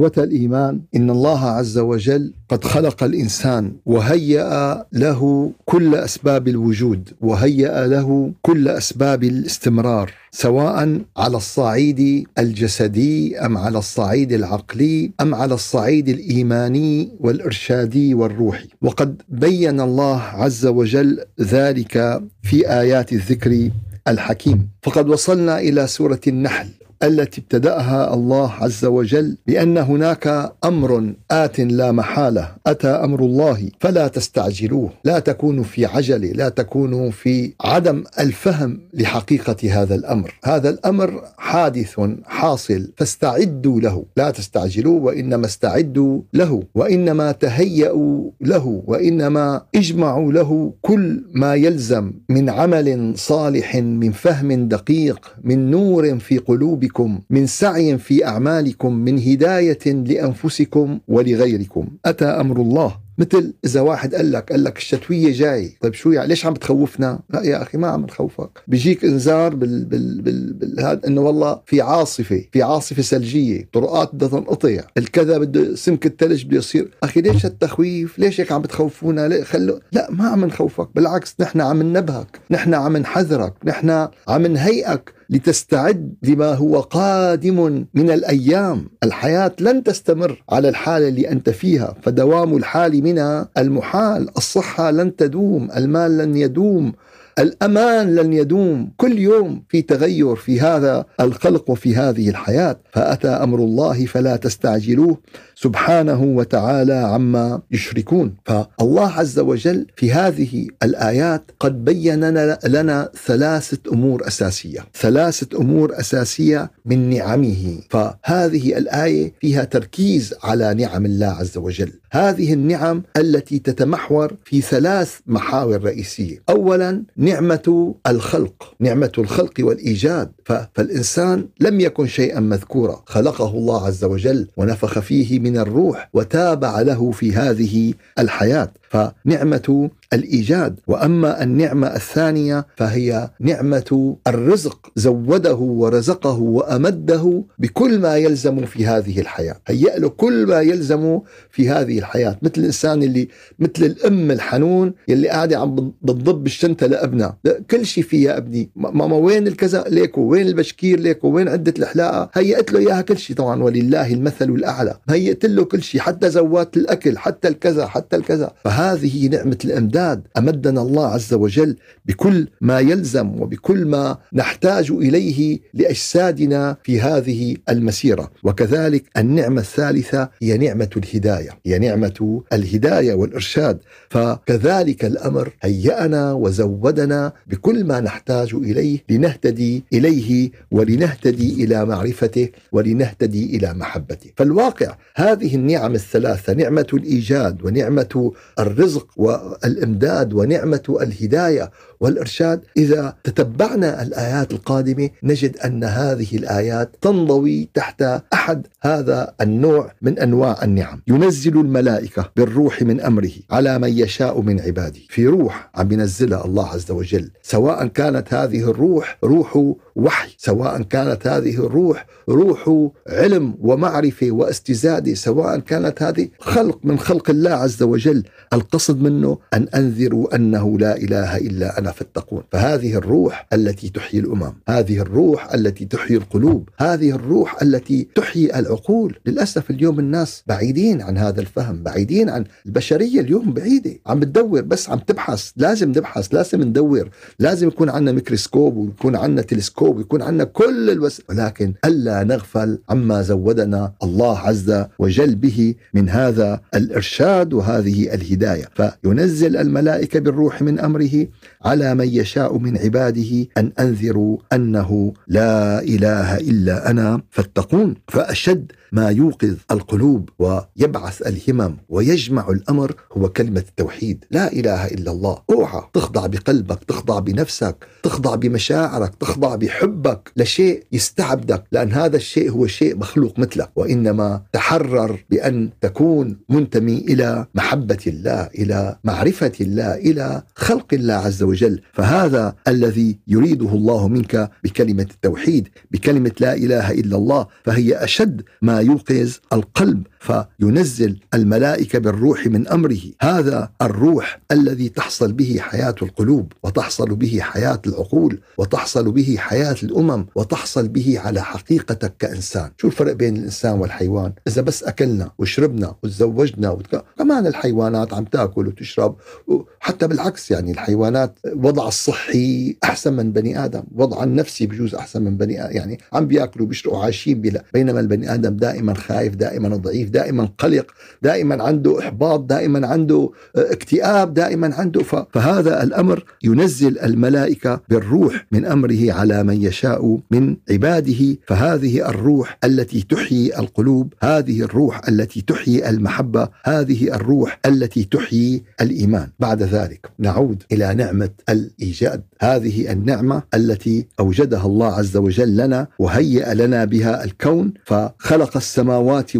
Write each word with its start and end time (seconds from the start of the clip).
إخوة 0.00 0.24
الإيمان 0.24 0.80
إن 0.96 1.10
الله 1.10 1.40
عز 1.44 1.78
وجل 1.78 2.32
قد 2.48 2.64
خلق 2.64 3.02
الإنسان 3.04 3.72
وهيأ 3.86 4.84
له 4.92 5.52
كل 5.64 5.94
أسباب 5.94 6.48
الوجود 6.48 7.08
وهيأ 7.20 7.86
له 7.86 8.32
كل 8.42 8.68
أسباب 8.68 9.24
الاستمرار 9.24 10.12
سواء 10.30 11.00
على 11.16 11.36
الصعيد 11.36 12.26
الجسدي 12.38 13.38
أم 13.38 13.58
على 13.58 13.78
الصعيد 13.78 14.32
العقلي 14.32 15.10
أم 15.20 15.34
على 15.34 15.54
الصعيد 15.54 16.08
الإيماني 16.08 17.08
والإرشادي 17.20 18.14
والروحي. 18.14 18.68
وقد 18.82 19.22
بين 19.28 19.80
الله 19.80 20.20
عز 20.20 20.66
وجل 20.66 21.18
ذلك 21.40 22.22
في 22.42 22.70
آيات 22.70 23.12
الذكر 23.12 23.70
الحكيم. 24.08 24.68
فقد 24.82 25.08
وصلنا 25.08 25.58
إلى 25.58 25.86
سورة 25.86 26.20
النحل. 26.26 26.68
التي 27.02 27.40
ابتدأها 27.40 28.14
الله 28.14 28.52
عز 28.52 28.84
وجل 28.84 29.36
بأن 29.46 29.78
هناك 29.78 30.52
أمر 30.64 31.12
آت 31.30 31.60
لا 31.60 31.92
محالة 31.92 32.48
أتى 32.66 32.88
أمر 32.88 33.20
الله 33.20 33.68
فلا 33.80 34.08
تستعجلوه 34.08 34.90
لا 35.04 35.18
تكونوا 35.18 35.64
في 35.64 35.86
عجله 35.86 36.28
لا 36.28 36.48
تكونوا 36.48 37.10
في 37.10 37.52
عدم 37.60 38.04
الفهم 38.20 38.80
لحقيقة 38.94 39.82
هذا 39.82 39.94
الأمر. 39.94 40.34
هذا 40.44 40.70
الأمر 40.70 41.22
حادث 41.38 42.00
حاصل 42.24 42.90
فاستعدوا 42.96 43.80
له 43.80 44.04
لا 44.16 44.30
تستعجلوا 44.30 45.00
وإنما 45.00 45.46
استعدوا 45.46 46.20
له 46.34 46.62
وإنما 46.74 47.32
تهيأوا 47.32 48.30
له 48.40 48.82
وإنما 48.86 49.62
اجمعوا 49.74 50.32
له 50.32 50.72
كل 50.82 51.24
ما 51.34 51.54
يلزم 51.54 52.12
من 52.28 52.50
عمل 52.50 53.12
صالح 53.16 53.76
من 53.76 54.12
فهم 54.12 54.68
دقيق 54.68 55.36
من 55.44 55.70
نور 55.70 56.18
في 56.18 56.38
قلوبكم. 56.38 56.89
بكم 56.90 57.20
من 57.30 57.46
سعي 57.46 57.98
في 57.98 58.26
أعمالكم 58.26 58.92
من 58.94 59.18
هداية 59.18 59.86
لأنفسكم 59.86 60.98
ولغيركم. 61.08 61.88
أتى 62.04 62.24
أمر 62.24 62.60
الله. 62.60 63.10
مثل 63.18 63.54
إذا 63.64 63.80
واحد 63.80 64.14
قال 64.14 64.32
لك 64.32 64.52
قال 64.52 64.64
لك 64.64 64.76
الشتوية 64.76 65.32
جاي. 65.32 65.72
طيب 65.80 65.94
شو 65.94 66.10
يعني؟ 66.10 66.28
ليش 66.28 66.46
عم 66.46 66.54
تخوفنا 66.54 67.20
لا 67.30 67.42
يا 67.42 67.62
أخي 67.62 67.78
ما 67.78 67.88
عم 67.88 68.04
نخوفك. 68.04 68.50
بيجيك 68.68 69.04
إنذار 69.04 69.54
بال 69.54 69.84
بال 69.84 70.22
بال, 70.22 70.52
بال 70.52 70.80
هذا 70.80 71.00
إنه 71.06 71.20
والله 71.20 71.60
في 71.66 71.80
عاصفة 71.80 72.44
في 72.52 72.62
عاصفة 72.62 73.02
ثلجية. 73.02 73.68
طرقات 73.72 74.14
بدها 74.14 74.28
تنقطع. 74.28 74.80
الكذا 74.98 75.38
بده 75.38 75.74
سمك 75.74 76.06
الثلج 76.06 76.44
بده 76.44 76.56
يصير. 76.56 76.90
أخي 77.02 77.20
ليش 77.20 77.46
التخويف؟ 77.46 78.18
ليش 78.18 78.40
هيك 78.40 78.52
عم 78.52 78.62
بتخوفونا؟ 78.62 79.28
ليه 79.28 79.42
خلو؟ 79.42 79.80
لا 79.92 80.08
ما 80.10 80.28
عم 80.28 80.44
نخوفك. 80.44 80.88
بالعكس 80.94 81.34
نحن 81.40 81.60
عم 81.60 81.82
ننبهك 81.82 82.40
نحن 82.50 82.74
عم 82.74 82.96
نحذرك. 82.96 83.52
نحن 83.64 84.08
عم 84.28 84.46
نهيئك. 84.46 85.19
لتستعد 85.30 86.14
لما 86.22 86.54
هو 86.54 86.80
قادم 86.80 87.84
من 87.94 88.10
الأيام، 88.10 88.90
الحياة 89.02 89.52
لن 89.60 89.82
تستمر 89.82 90.42
على 90.50 90.68
الحاله 90.68 91.08
اللي 91.08 91.30
أنت 91.30 91.50
فيها، 91.50 91.94
فدوام 92.02 92.56
الحال 92.56 93.02
منها 93.02 93.48
المحال، 93.58 94.28
الصحة 94.36 94.90
لن 94.90 95.16
تدوم، 95.16 95.68
المال 95.76 96.18
لن 96.18 96.36
يدوم، 96.36 96.92
الأمان 97.38 98.14
لن 98.14 98.32
يدوم. 98.32 98.92
كل 98.96 99.18
يوم 99.18 99.62
في 99.68 99.82
تغير 99.82 100.36
في 100.36 100.60
هذا 100.60 101.04
الخلق 101.20 101.70
وفي 101.70 101.96
هذه 101.96 102.28
الحياة. 102.28 102.80
فأتى 102.92 103.28
أمر 103.28 103.58
الله 103.58 104.06
فلا 104.06 104.36
تستعجلوه. 104.36 105.18
سبحانه 105.62 106.22
وتعالى 106.22 106.94
عما 106.94 107.60
يشركون. 107.70 108.34
فالله 108.44 109.08
عز 109.12 109.38
وجل 109.38 109.86
في 109.96 110.12
هذه 110.12 110.66
الآيات 110.82 111.50
قد 111.60 111.84
بين 111.84 112.24
لنا 112.68 113.08
ثلاثة 113.26 113.92
أمور 113.92 114.26
أساسية. 114.26 114.80
ثلاثة 114.94 115.58
أمور 115.58 116.00
أساسية 116.00 116.70
من 116.84 117.10
نعمه. 117.10 117.78
فهذه 117.90 118.78
الآية 118.78 119.34
فيها 119.40 119.64
تركيز 119.64 120.34
على 120.42 120.74
نعم 120.74 121.06
الله 121.06 121.26
عز 121.26 121.58
وجل. 121.58 121.92
هذه 122.12 122.52
النعم 122.52 123.02
التي 123.16 123.58
تتمحور 123.58 124.36
في 124.44 124.60
ثلاث 124.60 125.18
محاور 125.26 125.84
رئيسية. 125.84 126.42
اولا 126.48 127.02
نعمة 127.16 127.94
الخلق. 128.06 128.74
نعمة 128.80 129.12
الخلق 129.18 129.54
والإيجاد. 129.60 130.32
فالإنسان 130.44 131.48
لم 131.60 131.80
يكن 131.80 132.06
شيئا 132.06 132.40
مذكورا. 132.40 133.02
خلقه 133.06 133.50
الله 133.50 133.86
عز 133.86 134.04
وجل 134.04 134.48
ونفخ 134.56 134.98
فيه 134.98 135.38
من 135.38 135.49
الروح 135.58 136.08
وتابع 136.12 136.80
له 136.80 137.10
في 137.10 137.32
هذه 137.32 137.94
الحياة. 138.18 138.72
فنعمة 138.90 139.90
الإيجاد 140.12 140.80
وأما 140.86 141.42
النعمة 141.42 141.86
الثانية 141.86 142.66
فهي 142.76 143.30
نعمة 143.40 144.16
الرزق 144.26 144.92
زوده 144.96 145.54
ورزقه 145.54 146.38
وأمده 146.38 147.42
بكل 147.58 147.98
ما 147.98 148.16
يلزم 148.16 148.66
في 148.66 148.86
هذه 148.86 149.20
الحياة. 149.20 149.56
هيأ 149.66 149.98
له 149.98 150.08
كل 150.08 150.46
ما 150.46 150.60
يلزم 150.60 151.20
في 151.50 151.68
هذه 151.68 151.98
الحياة. 151.98 152.38
مثل 152.42 152.52
الإنسان 152.56 153.02
اللي 153.02 153.28
مثل 153.58 153.84
الأم 153.84 154.30
الحنون 154.30 154.94
يلي 155.08 155.28
قاعدة 155.28 155.58
عم 155.58 155.92
بتضب 156.02 156.46
الشنطه 156.46 156.86
لأبنها. 156.86 157.38
كل 157.70 157.86
شيء 157.86 158.04
فيها 158.04 158.36
ابني. 158.36 158.70
ماما 158.76 159.16
وين 159.16 159.46
الكذا 159.46 159.84
ليكو؟ 159.88 160.20
وين 160.20 160.46
البشكير 160.46 161.00
ليكو؟ 161.00 161.28
وين 161.28 161.48
عدة 161.48 161.74
الحلاقه 161.78 162.30
هيأت 162.34 162.72
له 162.72 162.78
إياها 162.78 163.00
كل 163.00 163.18
شيء 163.18 163.36
طبعا. 163.36 163.62
ولله 163.62 164.12
المثل 164.12 164.48
الأعلى. 164.50 164.96
هيأت 165.08 165.44
له 165.44 165.64
كل 165.64 165.82
شيء 165.82 166.00
حتى 166.00 166.30
زوات 166.30 166.76
الأكل 166.76 167.18
حتى 167.18 167.48
الكذا 167.48 167.86
حتى 167.86 168.16
الكذا. 168.16 168.52
فهذه 168.80 169.28
نعمة 169.28 169.58
الأمداد. 169.64 170.22
أمدنا 170.38 170.82
الله 170.82 171.06
عز 171.06 171.34
وجل 171.34 171.76
بكل 172.06 172.48
ما 172.60 172.80
يلزم 172.80 173.40
وبكل 173.40 173.84
ما 173.86 174.18
نحتاج 174.32 174.90
إليه 174.90 175.58
لأجسادنا 175.74 176.76
في 176.82 177.00
هذه 177.00 177.56
المسيرة. 177.68 178.30
وكذلك 178.42 179.04
النعمة 179.16 179.60
الثالثة 179.60 180.28
هي 180.42 180.58
نعمة 180.58 180.90
الهداية 180.96 181.50
هي 181.66 181.78
نعمة 181.78 182.42
الهداية 182.52 183.14
والإرشاد. 183.14 183.78
فكذلك 184.10 185.04
الأمر 185.04 185.52
هيأنا 185.62 186.32
وزودنا 186.32 187.32
بكل 187.46 187.84
ما 187.84 188.00
نحتاج 188.00 188.54
إليه 188.54 188.98
لنهتدي 189.08 189.84
إليه 189.92 190.50
ولنهتدي 190.70 191.64
إلى 191.64 191.84
معرفته 191.84 192.48
ولنهتدي 192.72 193.56
إلى 193.56 193.74
محبته. 193.74 194.30
فالواقع 194.36 194.96
هذه 195.16 195.54
النعم 195.54 195.94
الثلاثة 195.94 196.52
نعمة 196.52 196.86
الإيجاد 196.94 197.64
ونعمة 197.64 198.32
الرزق 198.70 199.06
والإمداد 199.16 200.32
ونعمة 200.32 200.98
الهداية 201.02 201.70
والإرشاد 202.00 202.64
إذا 202.76 203.16
تتبعنا 203.24 204.02
الآيات 204.02 204.52
القادمة 204.52 205.10
نجد 205.22 205.56
أن 205.56 205.84
هذه 205.84 206.36
الآيات 206.36 206.96
تنضوي 207.00 207.68
تحت 207.74 208.04
أحد 208.32 208.66
هذا 208.82 209.34
النوع 209.40 209.92
من 210.02 210.18
أنواع 210.18 210.64
النعم. 210.64 211.02
ينزل 211.08 211.60
الملائكة 211.60 212.30
بالروح 212.36 212.82
من 212.82 213.00
أمره 213.00 213.30
على 213.50 213.78
من 213.78 213.98
يشاء 213.98 214.40
من 214.40 214.60
عباده. 214.60 215.00
في 215.08 215.26
روح 215.26 215.70
عم 215.74 215.92
ينزلها 215.92 216.44
الله 216.44 216.68
عز 216.68 216.90
وجل. 216.90 217.30
سواء 217.42 217.86
كانت 217.86 218.34
هذه 218.34 218.70
الروح 218.70 219.18
روح 219.24 219.74
وحي 219.96 220.34
سواء 220.38 220.82
كانت 220.82 221.26
هذه 221.26 221.66
الروح 221.66 222.06
روح 222.28 222.90
علم 223.08 223.54
ومعرفة 223.60 224.30
واستزادة 224.30 225.14
سواء 225.14 225.58
كانت 225.58 226.02
هذه 226.02 226.28
خلق 226.38 226.78
من 226.84 226.98
خلق 226.98 227.30
الله 227.30 227.50
عز 227.50 227.82
وجل. 227.82 228.22
القصد 228.52 229.00
منه 229.00 229.38
أن 229.54 229.68
أنذروا 229.74 230.36
أنه 230.36 230.78
لا 230.78 230.96
إله 230.96 231.36
إلا 231.36 231.78
أنا 231.90 231.98
فاتقون 231.98 232.42
فهذه 232.52 232.94
الروح 232.94 233.46
التي 233.52 233.88
تحيي 233.88 234.20
الأمم 234.20 234.52
هذه 234.68 234.98
الروح 234.98 235.54
التي 235.54 235.84
تحيي 235.84 236.16
القلوب 236.16 236.68
هذه 236.78 237.10
الروح 237.10 237.62
التي 237.62 238.08
تحيي 238.14 238.58
العقول. 238.58 239.18
للأسف 239.26 239.70
اليوم 239.70 239.98
الناس 239.98 240.42
بعيدين 240.46 241.02
عن 241.02 241.18
هذا 241.18 241.40
الفهم 241.40 241.82
بعيدين 241.82 242.30
عن 242.30 242.44
البشرية 242.66 243.20
اليوم 243.20 243.52
بعيدة. 243.54 243.90
عم 244.06 244.20
بتدور 244.20 244.60
بس 244.60 244.90
عم 244.90 244.98
تبحث 244.98 245.50
لازم 245.56 245.88
نبحث 245.88 246.34
لازم 246.34 246.62
ندور. 246.62 247.10
لازم 247.38 247.68
يكون 247.68 247.90
عندنا 247.90 248.12
ميكروسكوب 248.12 248.76
ويكون 248.76 249.16
عندنا 249.16 249.42
تلسكوب 249.42 249.96
ويكون 249.96 250.22
عندنا 250.22 250.44
كل 250.44 250.90
الوس 250.90 251.22
ولكن 251.28 251.74
ألا 251.84 252.24
نغفل 252.24 252.78
عما 252.88 253.22
زودنا 253.22 253.92
الله 254.02 254.38
عز 254.38 254.84
وجل 254.98 255.34
به 255.34 255.74
من 255.94 256.08
هذا 256.08 256.60
الإرشاد 256.74 257.52
وهذه 257.52 258.14
الهداية. 258.14 258.68
فينزل 258.74 259.56
الملائكة 259.56 260.20
بالروح 260.20 260.62
من 260.62 260.78
أمره 260.78 261.26
على 261.64 261.79
من 261.82 262.08
يشاء 262.08 262.58
من 262.58 262.78
عباده 262.78 263.46
ان 263.58 263.72
انذروا 263.80 264.38
انه 264.52 265.12
لا 265.28 265.82
اله 265.82 266.36
الا 266.36 266.90
أنا 266.90 267.22
فاتقون 267.30 267.94
فاشد 268.08 268.72
ما 268.92 269.08
يوقظ 269.08 269.54
القلوب 269.70 270.28
ويبعث 270.38 271.22
الهمم 271.26 271.76
ويجمع 271.88 272.48
الأمر 272.48 272.94
هو 273.12 273.28
كلمة 273.28 273.64
التوحيد. 273.68 274.24
لا 274.30 274.52
إله 274.52 274.86
إلا 274.86 275.10
الله. 275.10 275.38
اوعى 275.50 275.82
تخضع 275.92 276.26
بقلبك 276.26 276.84
تخضع 276.84 277.18
بنفسك 277.18 277.86
تخضع 278.02 278.34
بمشاعرك 278.34 279.14
تخضع 279.14 279.54
بحبك. 279.54 280.32
لشيء 280.36 280.84
يستعبدك 280.92 281.64
لأن 281.72 281.92
هذا 281.92 282.16
الشيء 282.16 282.50
هو 282.50 282.66
شيء 282.66 282.96
مخلوق 282.96 283.38
مثلك 283.38 283.70
وإنما 283.76 284.42
تحرر 284.52 285.24
بأن 285.30 285.70
تكون 285.80 286.36
منتمي 286.48 286.98
إلى 286.98 287.46
محبة 287.54 287.98
الله 288.06 288.48
إلى 288.58 288.96
معرفة 289.04 289.52
الله 289.60 289.94
إلى 289.94 290.42
خلق 290.54 290.94
الله 290.94 291.14
عز 291.14 291.42
وجل. 291.42 291.80
فهذا 291.92 292.54
الذي 292.68 293.18
يريده 293.28 293.68
الله 293.68 294.08
منك 294.08 294.50
بكلمة 294.64 295.06
التوحيد 295.10 295.68
بكلمة 295.90 296.32
لا 296.40 296.54
إله 296.54 296.90
إلا 296.90 297.16
الله 297.16 297.46
فهي 297.64 298.04
أشد 298.04 298.42
ما 298.62 298.79
يوقظ 298.80 299.36
القلب 299.52 300.06
فينزل 300.20 301.18
الملائكة 301.34 301.98
بالروح 301.98 302.46
من 302.46 302.68
أمره. 302.68 303.00
هذا 303.20 303.70
الروح 303.82 304.40
الذي 304.52 304.88
تحصل 304.88 305.32
به 305.32 305.56
حياة 305.60 305.94
القلوب 306.02 306.52
وتحصل 306.62 307.14
به 307.14 307.38
حياة 307.40 307.82
العقول 307.86 308.40
وتحصل 308.58 309.12
به 309.12 309.36
حياة 309.38 309.76
الأمم 309.82 310.26
وتحصل 310.34 310.88
به 310.88 311.20
على 311.24 311.42
حقيقتك 311.42 312.16
كإنسان. 312.18 312.70
شو 312.78 312.86
الفرق 312.86 313.12
بين 313.12 313.36
الإنسان 313.36 313.78
والحيوان؟ 313.78 314.32
إذا 314.48 314.62
بس 314.62 314.84
أكلنا 314.84 315.30
وشربنا 315.38 315.94
وتزوجنا 316.02 316.70
وتك... 316.70 317.04
كمان 317.18 317.46
الحيوانات 317.46 318.14
عم 318.14 318.24
تأكل 318.24 318.66
وتشرب 318.66 319.16
وحتى 319.46 320.08
بالعكس 320.08 320.50
يعني 320.50 320.70
الحيوانات 320.70 321.38
وضع 321.54 321.88
الصحي 321.88 322.76
أحسن 322.84 323.12
من 323.12 323.32
بني 323.32 323.64
آدم 323.64 323.82
وضع 323.94 324.24
النفسي 324.24 324.66
بجوز 324.66 324.94
أحسن 324.94 325.22
من 325.22 325.36
بني 325.36 325.64
آدم 325.64 325.76
يعني 325.76 325.98
عم 326.12 326.26
بيأكلوا 326.26 326.66
بيشربوا 326.66 326.98
عايشين 326.98 327.40
بلا 327.40 327.64
بينما 327.74 328.00
البني 328.00 328.34
آدم 328.34 328.56
دائما 328.56 328.94
خايف 328.94 329.34
دائما 329.34 329.76
ضعيف 329.76 330.09
دائما 330.10 330.48
قلق 330.58 330.86
دائما 331.22 331.62
عنده 331.62 331.98
إحباط 331.98 332.40
دائما 332.40 332.86
عنده 332.86 333.30
آه، 333.56 333.72
اكتئاب 333.72 334.34
دائما 334.34 334.74
عنده. 334.74 335.02
فهذا 335.32 335.82
الأمر 335.82 336.24
ينزل 336.44 336.98
الملائكة 336.98 337.80
بالروح 337.88 338.46
من 338.52 338.64
أمره 338.64 339.12
على 339.12 339.42
من 339.42 339.62
يشاء 339.62 340.18
من 340.30 340.56
عباده. 340.70 341.36
فهذه 341.46 342.08
الروح 342.08 342.58
التي 342.64 343.02
تحيي 343.02 343.58
القلوب 343.58 344.14
هذه 344.22 344.62
الروح 344.62 345.08
التي 345.08 345.40
تحيي 345.40 345.88
المحبة 345.90 346.48
هذه 346.64 347.14
الروح 347.14 347.58
التي 347.66 348.04
تحيي 348.04 348.62
الإيمان. 348.80 349.28
بعد 349.40 349.62
ذلك 349.62 350.10
نعود 350.18 350.62
إلى 350.72 350.94
نعمة 350.94 351.30
الإيجاد. 351.48 352.22
هذه 352.40 352.92
النعمة 352.92 353.42
التي 353.54 354.06
أوجدها 354.20 354.66
الله 354.66 354.86
عز 354.86 355.16
وجل 355.16 355.56
لنا 355.56 355.86
وهيأ 355.98 356.54
لنا 356.54 356.84
بها 356.84 357.24
الكون. 357.24 357.72
فخلق 357.84 358.56
السماوات 358.56 359.36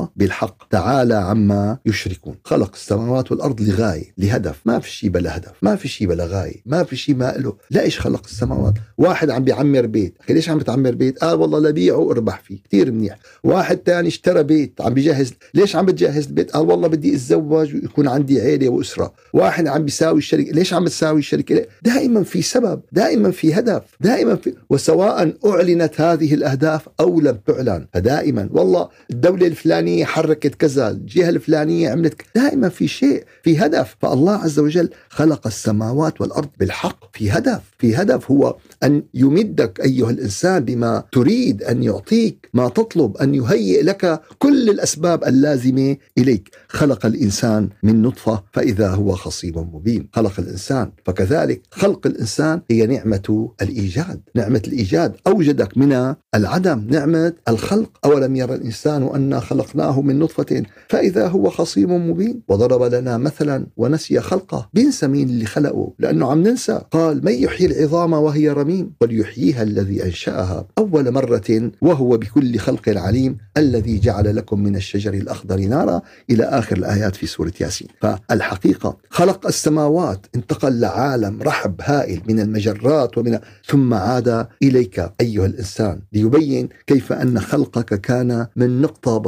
والارض 0.00 0.12
بالحق 0.16 0.68
تعالى 0.68 1.14
عما 1.14 1.78
يشركون. 1.86 2.34
خلق 2.44 2.70
السماوات 2.74 3.32
والأرض 3.32 3.60
لغاية 3.60 4.12
لهدف. 4.18 4.60
ما 4.64 4.78
في 4.78 4.90
شيء 4.90 5.10
بلا 5.10 5.36
هدف. 5.36 5.52
ما 5.62 5.76
في 5.76 5.88
شيء 5.88 6.08
بلا 6.08 6.24
غاية. 6.26 6.62
ما 6.66 6.84
في 6.84 6.96
شيء 6.96 7.14
ما 7.14 7.34
له. 7.38 7.56
لا 7.70 7.82
إيش 7.82 8.00
خلق 8.00 8.22
السماوات؟ 8.24 8.74
واحد 8.98 9.30
عم 9.30 9.44
بيعمر 9.44 9.86
بيت. 9.86 10.14
أخي 10.20 10.34
ليش 10.34 10.48
عم 10.50 10.58
بتعمر 10.58 10.94
بيت؟ 10.94 11.18
قال 11.18 11.30
آه 11.30 11.34
والله 11.34 11.58
لبيعه 11.58 11.96
وأربح 11.96 12.40
فيه. 12.40 12.58
كثير 12.68 12.92
منيح. 12.92 13.18
واحد 13.44 13.78
ثاني 13.86 14.08
اشترى 14.08 14.42
بيت. 14.42 14.80
عم 14.80 14.94
بيجهز. 14.94 15.34
ليش 15.54 15.76
عم 15.76 15.86
بتجهز 15.86 16.26
البيت؟ 16.26 16.50
قال 16.50 16.66
والله 16.66 16.88
بدي 16.88 17.14
أتزوج 17.14 17.74
ويكون 17.74 18.08
عندي 18.08 18.40
عيلة 18.40 18.68
وأسرة. 18.68 19.12
واحد 19.32 19.66
عم 19.66 19.84
بيساوي 19.84 20.18
الشركة 20.18 20.50
ليش 20.52 20.74
عم 20.74 20.88
تساوي 20.88 21.18
الشركة 21.18 21.66
دائما 21.82 22.22
في 22.22 22.42
سبب. 22.42 22.80
دائما 22.92 23.30
في 23.30 23.54
هدف. 23.54 23.82
دائما 24.00 24.36
في. 24.36 24.54
وسواء 24.70 25.34
أعلنت 25.46 26.00
هذه 26.00 26.34
الأهداف 26.34 26.88
أو 27.00 27.20
لم 27.20 27.38
تعلن. 27.46 27.86
فدائما. 27.94 28.48
والله 28.52 28.88
الدولة 29.10 29.46
الفلانية 29.90 30.04
حركت 30.04 30.54
كذا 30.54 30.90
الجهة 30.90 31.28
الفلانية 31.28 31.90
عملت 31.90 32.22
دائما 32.34 32.68
في 32.68 32.88
شيء 32.88 33.24
في 33.42 33.58
هدف. 33.58 33.96
فالله 34.00 34.32
عز 34.32 34.58
وجل 34.58 34.90
خلق 35.08 35.46
السماوات 35.46 36.20
والأرض 36.20 36.48
بالحق. 36.58 37.16
في 37.16 37.30
هدف 37.30 37.60
في 37.78 37.96
هدف 37.96 38.30
هو 38.30 38.56
أن 38.82 39.02
يمدك 39.14 39.80
أيها 39.80 40.10
الإنسان 40.10 40.64
بما 40.64 41.04
تريد 41.12 41.62
أن 41.62 41.82
يعطيك 41.82 42.48
ما 42.54 42.68
تطلب 42.68 43.16
أن 43.16 43.34
يهيئ 43.34 43.82
لك 43.82 44.20
كل 44.38 44.70
الأسباب 44.70 45.24
اللازمة 45.24 45.96
إليك. 46.18 46.48
خلق 46.68 47.06
الإنسان 47.06 47.68
من 47.82 48.02
نطفة 48.02 48.42
فإذا 48.52 48.88
هو 48.88 49.14
خصيم 49.14 49.58
مبين. 49.58 50.08
خلق 50.12 50.40
الإنسان 50.40 50.92
فكذلك 51.04 51.62
خلق 51.70 52.06
الإنسان 52.06 52.62
هي 52.70 52.86
نعمة 52.86 53.50
الإيجاد. 53.62 54.20
نعمة 54.34 54.62
الإيجاد 54.66 55.16
أوجدك 55.26 55.78
من 55.78 56.14
العدم. 56.34 56.86
نعمة 56.90 57.32
الخلق. 57.48 57.90
أولم 58.04 58.36
يرى 58.36 58.54
الإنسان 58.54 59.02
أنا 59.14 59.40
خلقناه 59.80 60.00
من 60.00 60.18
نطفة 60.18 60.62
فإذا 60.88 61.28
هو 61.28 61.50
خصيم 61.50 62.10
مبين. 62.10 62.42
وضرب 62.48 62.82
لنا 62.94 63.18
مثلا 63.18 63.66
ونسي 63.76 64.20
خلقه 64.20 64.68
بينسى 64.74 65.06
مين 65.06 65.28
اللي 65.28 65.46
خلقه 65.46 65.92
لأنه 65.98 66.30
عم 66.30 66.42
ننسى. 66.42 66.80
قال 66.90 67.24
من 67.24 67.32
يحيي 67.32 67.66
العظام 67.66 68.12
وهي 68.12 68.48
رميم؟ 68.48 68.92
وليحييها 69.00 69.62
الذي 69.62 70.04
أنشأها 70.04 70.66
أول 70.78 71.10
مرة 71.10 71.70
وهو 71.82 72.16
بكل 72.16 72.58
خلق 72.58 72.88
عليم 72.88 73.38
الذي 73.56 73.98
جعل 73.98 74.36
لكم 74.36 74.62
من 74.62 74.76
الشجر 74.76 75.14
الأخضر 75.14 75.60
نارا. 75.60 76.02
إلى 76.30 76.44
آخر 76.44 76.76
الآيات 76.76 77.16
في 77.16 77.26
سورة 77.26 77.52
ياسين. 77.60 77.88
فالحقيقة 78.00 78.96
خلق 79.10 79.46
السماوات 79.46 80.26
انتقل 80.34 80.80
لعالم 80.80 81.42
رحب 81.42 81.74
هائل 81.80 82.22
من 82.28 82.40
المجرات 82.40 83.18
ومن 83.18 83.38
ثم 83.66 83.94
عاد 83.94 84.46
إليك 84.62 85.12
أيها 85.20 85.46
الإنسان 85.46 86.00
ليبين 86.12 86.68
كيف 86.86 87.12
أن 87.12 87.40
خلقك 87.40 88.00
كان 88.00 88.46
من 88.56 88.80
نقطة 88.82 89.18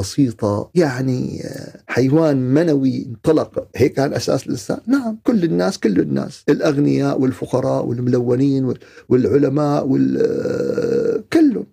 يعني 0.75 1.43
حيوان 1.87 2.37
منوي 2.37 3.07
انطلق. 3.07 3.67
هيك 3.77 3.93
كان 3.93 4.13
أساس 4.15 4.47
الإنسان؟ 4.47 4.79
نعم 4.87 5.19
كل 5.25 5.45
الناس 5.45 5.79
كل 5.79 6.01
الناس. 6.01 6.45
الأغنياء 6.49 7.21
والفقراء 7.21 7.87
والملونين 7.87 8.75
والعلماء 9.09 9.87
وال 9.87 11.25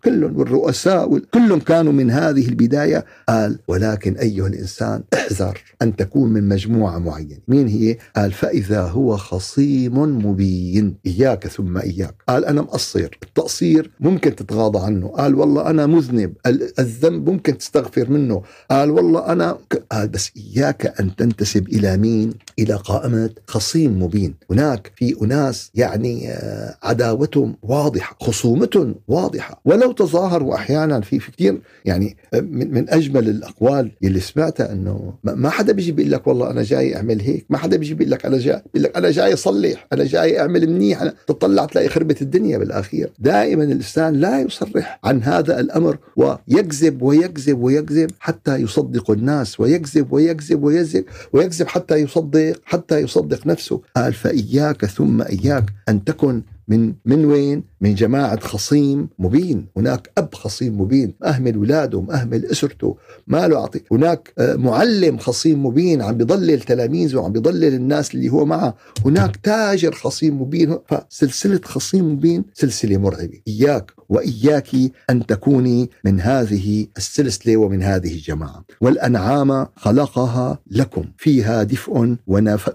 كلهم 0.03 0.37
والرؤساء 0.37 1.19
كلهم 1.19 1.59
كانوا 1.59 1.93
من 1.93 2.11
هذه 2.11 2.47
البداية. 2.47 3.05
قال 3.29 3.59
ولكن 3.67 4.17
أيها 4.17 4.47
الإنسان 4.47 5.03
احذر 5.13 5.57
أن 5.81 5.95
تكون 5.95 6.29
من 6.29 6.47
مجموعة 6.47 6.97
معينة. 6.99 7.37
مين 7.47 7.67
هي؟ 7.67 7.97
قال 8.15 8.31
فإذا 8.31 8.81
هو 8.81 9.17
خصيم 9.17 10.25
مبين. 10.25 10.95
إياك 11.05 11.47
ثم 11.47 11.77
إياك. 11.77 12.15
قال 12.29 12.45
أنا 12.45 12.61
مقصر. 12.61 13.17
التقصير 13.23 13.91
ممكن 13.99 14.35
تتغاضى 14.35 14.79
عنه. 14.79 15.07
قال 15.07 15.35
والله 15.35 15.69
أنا 15.69 15.85
مذنب. 15.85 16.33
الذنب 16.79 17.29
ممكن 17.29 17.57
تستغفر 17.57 18.09
منه. 18.09 18.41
قال 18.71 18.91
والله 18.91 19.31
أنا 19.31 19.57
قال 19.91 20.07
بس 20.07 20.31
إياك 20.37 20.99
أن 20.99 21.15
تنتسب 21.15 21.67
إلى 21.67 21.97
مين؟ 21.97 22.33
إلى 22.59 22.73
قائمة 22.73 23.29
خصيم 23.47 24.03
مبين. 24.03 24.35
هناك 24.51 24.91
في 24.95 25.15
أناس 25.21 25.71
يعني 25.75 26.29
آه، 26.31 26.77
عداوتهم 26.83 27.55
واضحة 27.61 28.17
خصومتهم 28.21 28.95
واضحة. 29.07 29.61
ولو 29.65 29.88
تظاهروا 29.91 30.55
أحيانا 30.55 31.01
في 31.01 31.19
في 31.19 31.31
كثير 31.31 31.61
يعني 31.85 32.17
آه، 32.33 32.39
من, 32.39 32.73
من 32.73 32.89
أجمل 32.89 33.29
الأقوال 33.29 33.91
اللي 34.03 34.19
سمعتها 34.19 34.71
إنه 34.71 35.13
ما 35.23 35.49
حدا 35.49 35.73
بيجي 35.73 35.91
بيقول 35.91 36.11
لك 36.11 36.27
والله 36.27 36.51
أنا 36.51 36.63
جاي 36.63 36.95
أعمل 36.95 37.21
هيك. 37.21 37.45
ما 37.49 37.57
حدا 37.57 37.77
بيجي 37.77 37.93
بيقول 37.93 38.11
لك 38.11 38.25
أنا 38.25 38.37
جاي 38.37 38.61
بيقول 38.73 38.83
لك 38.83 38.97
أنا 38.97 39.11
جاي 39.11 39.33
أصلح. 39.33 39.87
أنا 39.93 40.03
جاي 40.03 40.39
أعمل 40.39 40.69
منيح. 40.69 41.01
أنا 41.01 41.13
تطلع 41.27 41.65
تلاقي 41.65 41.89
خربت 41.89 42.21
الدنيا 42.21 42.57
بالأخير. 42.57 43.11
دائما 43.19 43.63
الإنسان 43.63 44.13
لا 44.13 44.41
يصرح 44.41 44.99
عن 45.03 45.23
هذا 45.23 45.59
الأمر 45.59 45.97
ويكذب 46.15 47.01
ويكذب 47.01 47.61
ويكذب 47.61 48.11
حتى 48.19 48.55
يصدق 48.55 49.11
الناس 49.11 49.59
ويكذب 49.59 50.13
ويكذب 50.13 50.63
ويكذب 50.63 51.05
ويكذب 51.33 51.67
حتى 51.67 51.95
يصدق 51.95 52.61
حتى 52.65 52.99
يصدق 52.99 53.47
نفسه. 53.47 53.81
قال 53.95 54.13
فإياك 54.13 54.85
ثم 54.85 55.21
إياك 55.21 55.65
أن 55.89 56.03
تكن 56.03 56.41
من 56.67 56.93
من 57.05 57.25
وين؟ 57.25 57.63
من 57.81 57.95
جماعة 57.95 58.39
خصيم 58.39 59.09
مبين. 59.19 59.65
هناك 59.77 60.11
أب 60.17 60.33
خصيم 60.33 60.81
مبين. 60.81 61.13
أهمل 61.25 61.57
ولاده 61.57 62.01
مأهمل 62.01 62.45
أسرته 62.45 62.97
ما 63.27 63.47
له 63.47 63.57
أعطي. 63.57 63.81
هناك 63.91 64.33
آه، 64.37 64.55
معلم 64.55 65.17
خصيم 65.17 65.65
مبين 65.65 66.01
عم 66.01 66.17
بيضلل 66.17 66.59
تلاميذه 66.59 67.15
وعم 67.15 67.31
بيضلل 67.31 67.73
الناس 67.73 68.15
اللي 68.15 68.29
هو 68.29 68.45
معه. 68.45 68.75
هناك 69.05 69.35
تاجر 69.35 69.91
خصيم 69.91 70.41
مبين. 70.41 70.77
فسلسلة 70.87 71.61
خصيم 71.63 72.13
مبين 72.13 72.45
سلسلة 72.53 72.97
مرعبة. 72.97 73.39
إياك 73.47 73.91
وإياك 74.09 74.69
أن 75.09 75.25
تكوني 75.25 75.89
من 76.05 76.21
هذه 76.21 76.87
السلسلة 76.97 77.57
ومن 77.57 77.83
هذه 77.83 78.13
الجماعة. 78.13 78.63
والأنعام 78.81 79.67
خلقها 79.75 80.59
لكم. 80.71 81.03
فيها 81.17 81.63
دفء 81.63 82.15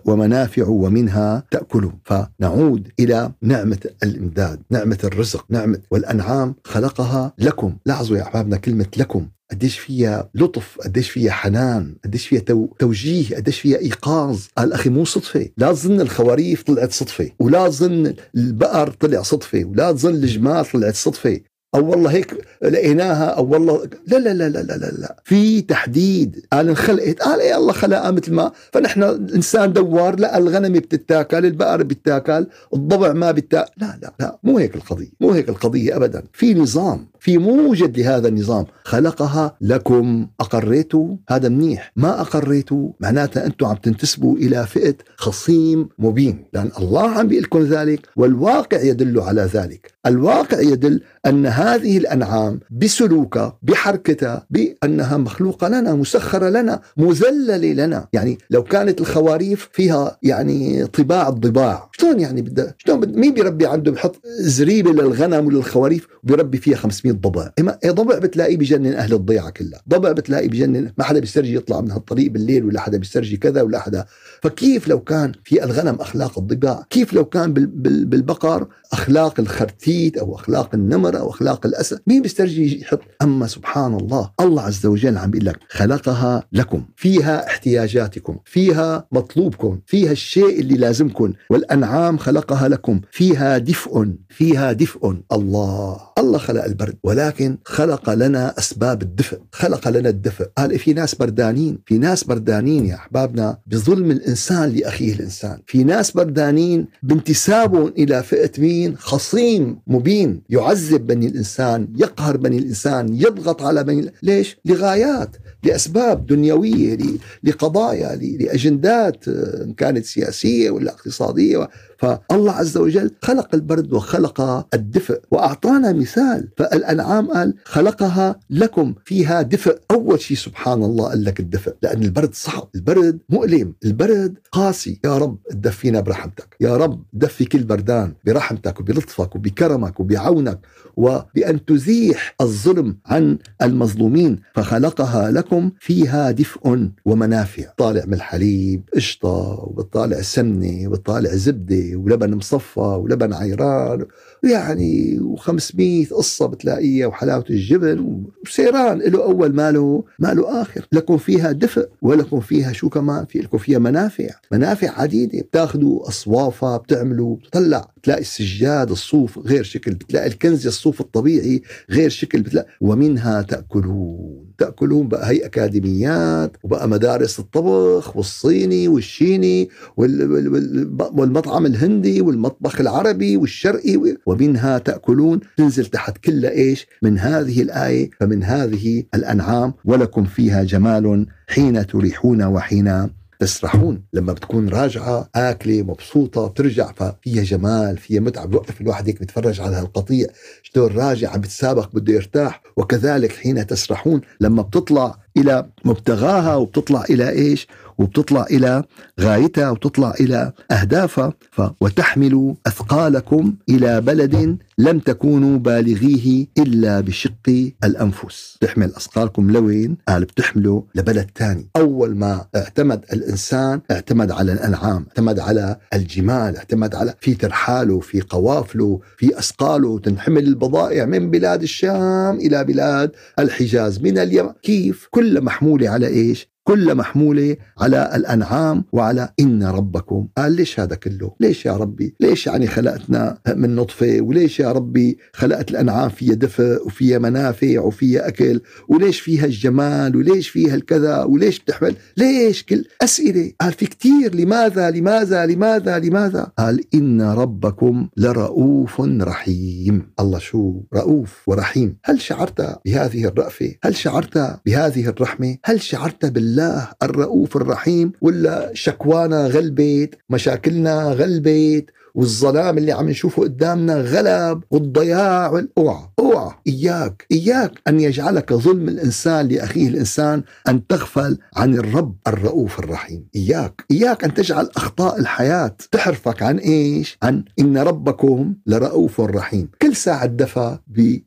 ومنافع 0.07 0.69
ومنها 0.69 1.45
تأكلون. 1.51 1.99
فنعود 2.05 2.89
إلى 3.01 3.33
نعمة 3.43 3.79
الإمداد. 4.03 4.61
نعمة 4.71 4.94
الرزق 5.05 5.47
نعمة 5.51 5.79
والأنعام 5.91 6.55
خلقها 6.65 7.33
لكم. 7.39 7.77
لاحظوا 7.87 8.17
يا 8.17 8.23
أحبابنا 8.23 8.57
كلمة 8.57 8.87
لكم. 8.97 9.29
قديش 9.51 9.79
فيها 9.79 10.31
لطف 10.35 10.79
قديش 10.85 11.11
فيها 11.11 11.33
حنان 11.33 11.97
قديش 12.05 12.27
فيها 12.29 12.41
تو... 12.41 12.67
توجيه 12.79 13.37
قديش 13.37 13.61
فيها 13.61 13.79
إيقاظ. 13.79 14.41
قال 14.59 14.73
أخي 14.73 14.91
مو 14.91 15.05
صدفة. 15.05 15.49
لا 15.57 15.73
تظن 15.73 16.01
الخواريف 16.01 16.63
طلعت 16.63 16.93
صدفة 16.93 17.31
ولا 17.39 17.69
تظن 17.69 18.15
البقر 18.37 18.91
طلع 18.91 19.23
صدفة 19.23 19.65
ولا 19.65 19.93
تظن 19.93 20.15
الجمال 20.15 20.67
طلعت 20.67 20.95
صدفة. 20.95 21.41
أو 21.75 21.91
والله 21.91 22.11
هيك 22.11 22.35
لقيناها 22.63 23.25
أو 23.25 23.53
والله 23.53 23.89
لا 24.07 24.17
لا 24.17 24.35
لا 24.35 24.49
لا 24.49 24.63
لا 24.63 24.77
لا, 24.77 24.91
لا. 24.99 25.17
في 25.25 25.61
تحديد. 25.61 26.47
قال 26.53 26.69
انخلقت. 26.69 27.23
قال 27.23 27.41
إيه 27.41 27.57
الله 27.57 27.73
خلقها 27.73 28.11
مثل 28.11 28.33
ما 28.33 28.53
فنحن 28.73 29.03
الانسان 29.03 29.73
دوار 29.73 30.21
لا 30.21 30.39
الغنم 30.39 30.73
بتتاكل 30.73 31.47
البقر 31.47 31.83
بتتاكل 31.83 32.47
الضبع 32.75 33.13
ما 33.13 33.31
بتاكل. 33.31 33.71
لا 33.77 33.99
لا 34.03 34.13
لا 34.21 34.39
مو 34.43 34.59
هيك 34.59 34.75
القضية 34.77 35.09
مو 35.21 35.31
هيك 35.31 35.49
القضية 35.49 35.97
ابدا. 35.97 36.23
في 36.33 36.55
نظام 36.55 37.07
في 37.21 37.39
موجد 37.39 37.99
لهذا 37.99 38.29
النظام. 38.29 38.67
خلقها 38.85 39.57
لكم. 39.61 40.27
أقريتوا؟ 40.41 41.17
هذا 41.29 41.49
منيح. 41.49 41.93
ما 41.97 42.21
أقريتوا؟ 42.21 42.91
معناتها 43.01 43.47
أنتم 43.47 43.67
عم 43.67 43.77
تنتسبوا 43.77 44.37
إلى 44.37 44.67
فئة 44.67 44.95
خصيم 45.17 45.89
مبين. 45.99 46.45
لأن 46.53 46.71
الله 46.79 47.11
عم 47.11 47.29
بيقول 47.29 47.45
لكم 47.45 47.63
ذلك 47.63 48.01
والواقع 48.17 48.81
يدل 48.83 49.21
على 49.21 49.43
ذلك. 49.43 49.94
الواقع 50.07 50.61
يدل 50.61 51.01
أن 51.27 51.47
هذه 51.47 51.99
الأنعام 51.99 52.61
بسلوكها 52.71 53.59
بحركتها 53.63 54.47
بأنها 54.51 55.17
مخلوقة 55.17 55.69
لنا 55.69 55.95
مسخرة 55.95 56.49
لنا 56.49 56.81
مذللة 56.97 57.73
لنا. 57.73 58.09
يعني 58.13 58.39
لو 58.51 58.63
كانت 58.63 59.01
الخواريف 59.01 59.69
فيها 59.73 60.19
يعني 60.23 60.87
طباع 60.87 61.29
الضباع 61.29 61.91
شلون 61.93 62.21
يعني 62.21 62.43
بدها 62.43 62.75
شلون 62.79 63.01
بد... 63.01 63.17
مين 63.17 63.35
بيربي 63.35 63.67
عنده 63.67 63.93
بحط 63.93 64.21
زريبة 64.41 64.93
للغنم 64.93 65.47
وللخواريف 65.47 66.07
وبيربي 66.25 66.59
فيها 66.59 66.77
500 66.77 67.15
ضبع؟ 67.15 67.51
إيه 67.85 67.91
ضبع 67.91 68.19
بتلاقيه 68.19 68.57
بجنن 68.57 68.95
أهل 68.95 69.13
الضيعة 69.15 69.51
كلها 69.51 69.81
ضبع 69.89 70.13
بتلاقيه 70.13 70.49
بجنن 70.49 70.93
ما 70.99 71.05
حدا 71.05 71.21
بيسترجي 71.21 71.55
يطلع 71.55 71.81
من 71.81 71.91
هالطريق 71.91 72.31
بالليل 72.31 72.65
ولا 72.65 72.81
حدا 72.81 72.99
بيسترجي 72.99 73.37
كذا 73.37 73.63
ولا 73.63 73.79
حدا 73.79 74.05
فكيف 74.45 74.89
لو 74.89 75.01
كان 75.01 75.33
في 75.45 75.65
الغنم 75.65 75.95
أخلاق 75.95 76.39
الضباع 76.39 76.87
كيف 76.91 77.13
لو 77.13 77.25
كان 77.25 77.53
بال... 77.53 77.67
بال... 77.67 78.05
بالبقر 78.05 78.67
أخلاق 78.93 79.41
الخرتيت 79.41 80.17
أو 80.17 80.35
أخلاق 80.35 80.75
النمر 80.75 81.19
أو 81.19 81.31
أخلاق 81.31 81.67
الأسد؟ 81.67 82.01
مين 82.07 82.23
بيسترجي 82.23 82.81
يحط؟ 82.81 83.01
أما 83.23 83.47
سبحان 83.47 83.95
الله 83.95 84.31
الله 84.41 84.63
عز 84.63 84.87
وجل 84.87 85.19
عم 85.19 85.31
بيقول 85.31 85.47
لك 85.47 85.59
خلقها 85.69 86.43
لكم 86.53 86.85
فيها 86.97 87.47
احتياجاتكم 87.47 88.39
فيها 88.45 89.07
مطلوبكم 89.13 89.81
فيها 89.87 90.13
الشيء 90.13 90.61
اللي 90.61 90.75
لازمكم 90.75 91.33
والأنعام 91.51 92.19
خلقها 92.19 92.69
لكم 92.69 93.01
فيها 93.11 93.59
دفء 93.59 94.09
فيها 94.29 94.73
دفء. 94.73 95.17
الله. 95.33 96.14
الله 96.19 96.39
خلق 96.39 96.65
البرد 96.65 96.97
ولكن 97.03 97.59
خلق 97.65 98.11
لنا 98.11 98.59
أسباب 98.59 99.03
الدفء 99.03 99.39
خلق 99.53 99.89
لنا 99.89 100.09
الدفء. 100.09 100.47
قال 100.57 100.79
في 100.79 100.93
ناس 100.93 101.15
بردانين 101.15 101.79
في 101.87 101.99
ناس 101.99 102.25
بردانين 102.25 102.87
يا 102.87 102.95
أحبابنا 102.95 103.59
بظلم 103.67 104.11
الإنسان 104.11 104.69
لأخيه 104.69 105.15
الإنسان. 105.15 105.59
في 105.67 105.85
ناس 105.85 106.11
بردانين 106.11 106.87
بانتسابهم 107.03 107.93
إلى 107.99 108.23
فئة 108.23 108.51
مين؟ 108.59 108.97
خصيم 108.97 109.79
مبين 109.87 110.43
يعذب 110.51 111.07
بني 111.07 111.27
الإنسان 111.27 111.89
يقهر 111.97 112.37
بني 112.37 112.59
الإنسان 112.59 113.15
يضغط 113.15 113.63
على 113.63 113.85
بني 113.85 114.13
ليش؟ 114.23 114.57
لغايات 114.65 115.37
لأسباب 115.65 116.27
دنيوية 116.27 116.99
لقضايا 117.45 118.17
لأجندات 118.17 119.29
إن 119.29 119.73
كانت 119.73 120.05
سياسية 120.05 120.71
ولا 120.71 120.91
اقتصادية 120.93 121.69
فالله 122.05 122.53
عز 122.53 122.77
وجل 122.77 123.11
خلق 123.23 123.55
البرد 123.55 123.93
وخلق 123.93 124.41
الدفء 124.75 125.21
وأعطانا 125.31 125.93
مثال. 125.93 126.49
فالأنعام 126.57 127.31
قال 127.31 127.55
خلقها 127.65 128.37
لكم 128.51 128.95
فيها 129.05 129.43
دفء. 129.43 129.79
أول 129.91 130.21
شيء 130.21 130.37
سبحان 130.37 130.83
الله 130.83 131.09
قال 131.09 131.25
لك 131.25 131.41
الدفء 131.41 131.75
لأن 131.83 132.03
البرد 132.03 132.35
صعب. 132.35 132.69
البرد 132.75 133.19
مؤلم. 133.29 133.75
البرد 133.85 134.39
قاسي. 134.53 135.01
يا 135.05 135.19
رب 135.19 135.39
تدفينا 135.51 136.01
برحمتك. 136.01 136.57
يا 136.61 136.77
رب 136.77 137.03
دفي 137.13 137.45
كل 137.45 137.65
بردان 137.65 138.15
برحمتك 138.27 138.81
وبلطفك 138.81 139.37
وبكرمك 139.37 140.01
وبعونك 140.01 140.59
وبأن 140.97 141.65
تزيح 141.65 142.35
الظلم 142.41 142.97
عن 143.07 143.39
المظلومين. 143.63 144.41
فخلقها 144.55 145.31
لكم 145.31 145.71
فيها 145.81 146.31
دفء 146.31 146.89
ومنافع. 147.05 147.65
طالع 147.79 148.05
من 148.07 148.15
الحليب 148.15 148.83
قشطة 148.95 149.29
وبتطالع 149.67 150.21
سمنة 150.21 150.89
وبتطالع 150.89 151.31
زبدة 151.35 151.94
ولبن 151.97 152.35
مصفى 152.35 152.81
ولبن 152.81 153.33
عيران 153.35 154.07
يعني 154.51 155.21
و500 155.37 156.13
قصة 156.13 156.47
بتلاقيها 156.47 157.07
وحلاوة 157.07 157.45
الجبن 157.51 158.25
وسيران 158.47 158.99
له 158.99 159.25
أول 159.25 159.55
ما 159.55 159.71
له 159.73 160.05
ما 160.19 160.35
له 160.35 160.63
آخر. 160.63 160.87
لكم 160.93 161.17
فيها 161.19 161.53
دفء 161.53 161.89
ولكم 162.03 162.41
فيها 162.41 162.73
شو 162.73 162.89
كمان 162.89 163.25
في؟ 163.27 163.39
لكم 163.39 163.59
فيها 163.59 163.79
منافع 163.79 164.29
منافع 164.53 165.01
عديدة. 165.01 165.41
بتاخذوا 165.41 166.09
أصوافها 166.09 166.77
بتعملوا 166.77 167.37
بتطلع 167.37 167.91
بتلاقي 167.97 168.21
السجاد 168.21 168.91
الصوف 168.91 169.39
غير 169.39 169.63
شكل 169.65 169.95
بتلاقي 169.95 170.27
الكنز 170.27 170.67
الصوف 170.67 171.01
الطبيعي 171.01 171.63
غير 171.91 172.09
شكل 172.11 172.43
بتلاقي 172.43 172.69
ومنها 172.81 173.43
تأكلون. 173.43 174.45
تأكلون 174.59 175.09
بقى 175.09 175.31
هي 175.31 175.47
أكاديميات 175.47 176.57
وبقى 176.63 176.89
مدارس 176.89 177.39
الطبخ 177.39 178.17
والصيني 178.17 178.89
والشيني 178.89 179.69
والمطعم 179.97 181.67
الهندي 181.67 182.21
والمطبخ 182.21 182.81
العربي 182.81 183.37
والشرقي 183.37 184.17
ومنها 184.35 184.79
تأكلون 184.79 185.41
تنزل 185.57 185.87
تحت 185.87 186.19
كل 186.19 186.47
إيش؟ 186.47 186.87
من 187.03 187.19
هذه 187.19 187.63
الآية 187.63 188.11
فمن 188.21 188.43
هذه 188.45 189.05
الأنعام 189.15 189.75
ولكم 189.85 190.25
فيها 190.25 190.65
جمال 190.65 191.27
حين 191.49 191.87
تريحون 191.87 192.43
وحين 192.43 193.11
تسرحون. 193.41 194.03
لما 194.13 194.33
بتكون 194.33 194.69
راجعة 194.69 195.29
آكلة 195.35 195.83
مبسوطة 195.83 196.47
بترجع 196.49 196.93
ففيها 196.93 197.43
جمال 197.43 197.99
فيها 197.99 198.21
متعة. 198.21 198.47
بوقف 198.47 198.81
الواحد 198.81 199.07
هيك 199.07 199.21
بتفرج 199.21 199.61
على 199.61 199.77
هالقطيع. 199.77 200.27
شلون 200.63 200.93
راجع 200.93 201.31
عم 201.31 201.41
بتسابق 201.41 201.95
بده 201.95 202.13
يرتاح. 202.13 202.63
وكذلك 202.77 203.33
حين 203.33 203.67
تسرحون 203.67 204.21
لما 204.41 204.63
بتطلع 204.63 205.19
إلى 205.37 205.67
مبتغاها 205.85 206.57
وبتطلع 206.57 207.05
إلى 207.11 207.31
إيش؟ 207.31 207.67
وبتطلع 207.99 208.47
إلى 208.51 208.83
غايتها 209.21 209.71
وتطلع 209.71 210.15
إلى 210.21 210.53
أهدافها 210.71 211.33
ف 211.53 211.63
وتحملوا 211.81 212.55
أثقالكم 212.67 213.55
إلى 213.69 214.01
بلد 214.01 214.59
لم 214.79 214.99
تكونوا 214.99 215.59
بالغيه 215.59 216.47
إلا 216.59 217.01
بشق 217.01 217.73
الأنفس 217.85 218.59
تحمل 218.61 218.87
أثقالكم 218.87 219.51
لوين؟ 219.51 219.97
قال 220.09 220.25
بتحملوا 220.25 220.83
لبلد 220.95 221.31
ثاني 221.37 221.67
أول 221.77 222.17
ما 222.17 222.47
اعتمد 222.57 223.05
الإنسان 223.13 223.81
اعتمد 223.91 224.31
على 224.31 224.53
الأنعام 224.53 225.07
اعتمد 225.09 225.39
على 225.39 225.77
الجمال 225.95 226.57
اعتمد 226.57 226.95
على 226.95 227.15
في 227.21 227.35
ترحاله 227.35 228.01
في 228.01 228.21
قوافله 228.21 229.01
في 229.17 229.39
أثقاله 229.39 229.99
تنحمل 229.99 230.47
البضائع 230.47 231.05
من 231.05 231.31
بلاد 231.31 231.63
الشام 231.63 232.37
إلى 232.37 232.65
بلاد 232.65 233.11
الحجاز 233.39 234.01
من 234.01 234.19
اليمن 234.19 234.53
كيف؟ 234.63 235.09
كل 235.11 235.41
محمولة 235.41 235.89
على 235.89 236.07
إيش؟ 236.07 236.54
كل 236.65 236.95
محمولة 236.95 237.57
على 237.79 238.11
الأنعام 238.15 238.85
وعلى 238.93 239.29
إن 239.41 239.65
ربكم. 239.65 240.29
قال 240.37 240.53
ليش 240.53 240.81
هذا 240.81 240.97
كله؟ 240.97 241.35
ليش 241.41 241.67
يا 241.67 241.77
ربي؟ 241.77 242.15
ليش 242.21 242.47
يعني 242.47 242.67
خلقتنا 242.67 243.39
من 243.57 243.75
نطفة؟ 243.75 244.21
وليش 244.21 244.61
يا 244.61 244.73
ربي 244.73 245.19
خلقت 245.33 245.71
الأنعام 245.71 246.09
فيها 246.09 246.35
دفء 246.35 246.87
وفيها 246.87 247.19
منافع 247.19 247.81
وفيها 247.81 248.29
أكل؟ 248.29 248.61
وليش 248.89 249.21
فيها 249.21 249.45
الجمال؟ 249.45 250.17
وليش 250.17 250.49
فيها 250.49 250.75
الكذا؟ 250.75 251.23
وليش 251.23 251.59
بتحمل؟ 251.61 251.95
ليش 252.17 252.63
كل 252.63 252.85
أسئلة؟ 253.03 253.53
قال 253.61 253.73
في 253.73 253.87
كتير 253.87 254.35
لماذا؟ 254.35 254.91
لماذا؟ 254.91 255.47
لماذا؟ 255.47 255.99
لماذا؟ 255.99 256.53
قال 256.59 256.81
إن 256.95 257.23
ربكم 257.23 258.09
لرؤوف 258.17 259.01
رحيم. 259.01 260.03
الله 260.21 260.39
شو؟ 260.39 260.81
رؤوف 260.95 261.43
ورحيم. 261.47 261.97
هل 262.05 262.21
شعرت 262.21 262.81
بهذه 262.85 263.25
الرأفة؟ 263.25 263.75
هل 263.85 263.97
شعرت 263.97 264.61
بهذه 264.67 265.09
الرحمة؟ 265.09 265.57
هل 265.65 265.83
شعرت 265.83 266.27
بال 266.27 266.54
الله 266.55 266.89
الرؤوف 267.03 267.57
الرحيم 267.57 268.13
ولا 268.23 268.71
شكوانا 268.75 269.47
غلبت 269.47 270.15
مشاكلنا 270.31 271.03
غلبت 271.13 271.91
والظلام 272.15 272.79
اللي 272.79 272.93
عم 272.93 273.09
نشوفه 273.09 273.43
قدامنا 273.43 273.95
غلب 273.95 274.63
والضياع 274.71 275.65
اوعى 275.79 276.03
اوعى 276.19 276.51
إياك. 276.67 277.27
إياك 277.33 277.73
أن 277.89 278.01
يجعلك 278.01 278.53
ظلم 278.53 278.89
الإنسان 278.89 279.49
لأخيه 279.49 279.89
الإنسان 279.89 280.43
أن 280.69 280.87
تغفل 280.87 281.39
عن 281.57 281.75
الرب 281.75 282.15
الرؤوف 282.27 282.79
الرحيم. 282.79 283.27
إياك. 283.37 283.85
إياك 283.91 284.25
أن 284.25 284.35
تجعل 284.35 284.69
أخطاء 284.77 285.21
الحياة 285.21 285.77
تحرفك 285.93 286.43
عن 286.43 286.59
إيش؟ 286.59 287.19
عن 287.23 287.45
إن 287.61 287.79
ربكم 287.79 288.55
لرؤوف 288.67 289.21
رحيم. 289.21 289.69
كل 289.83 289.97
ساعة 289.97 290.27
دفى 290.27 290.79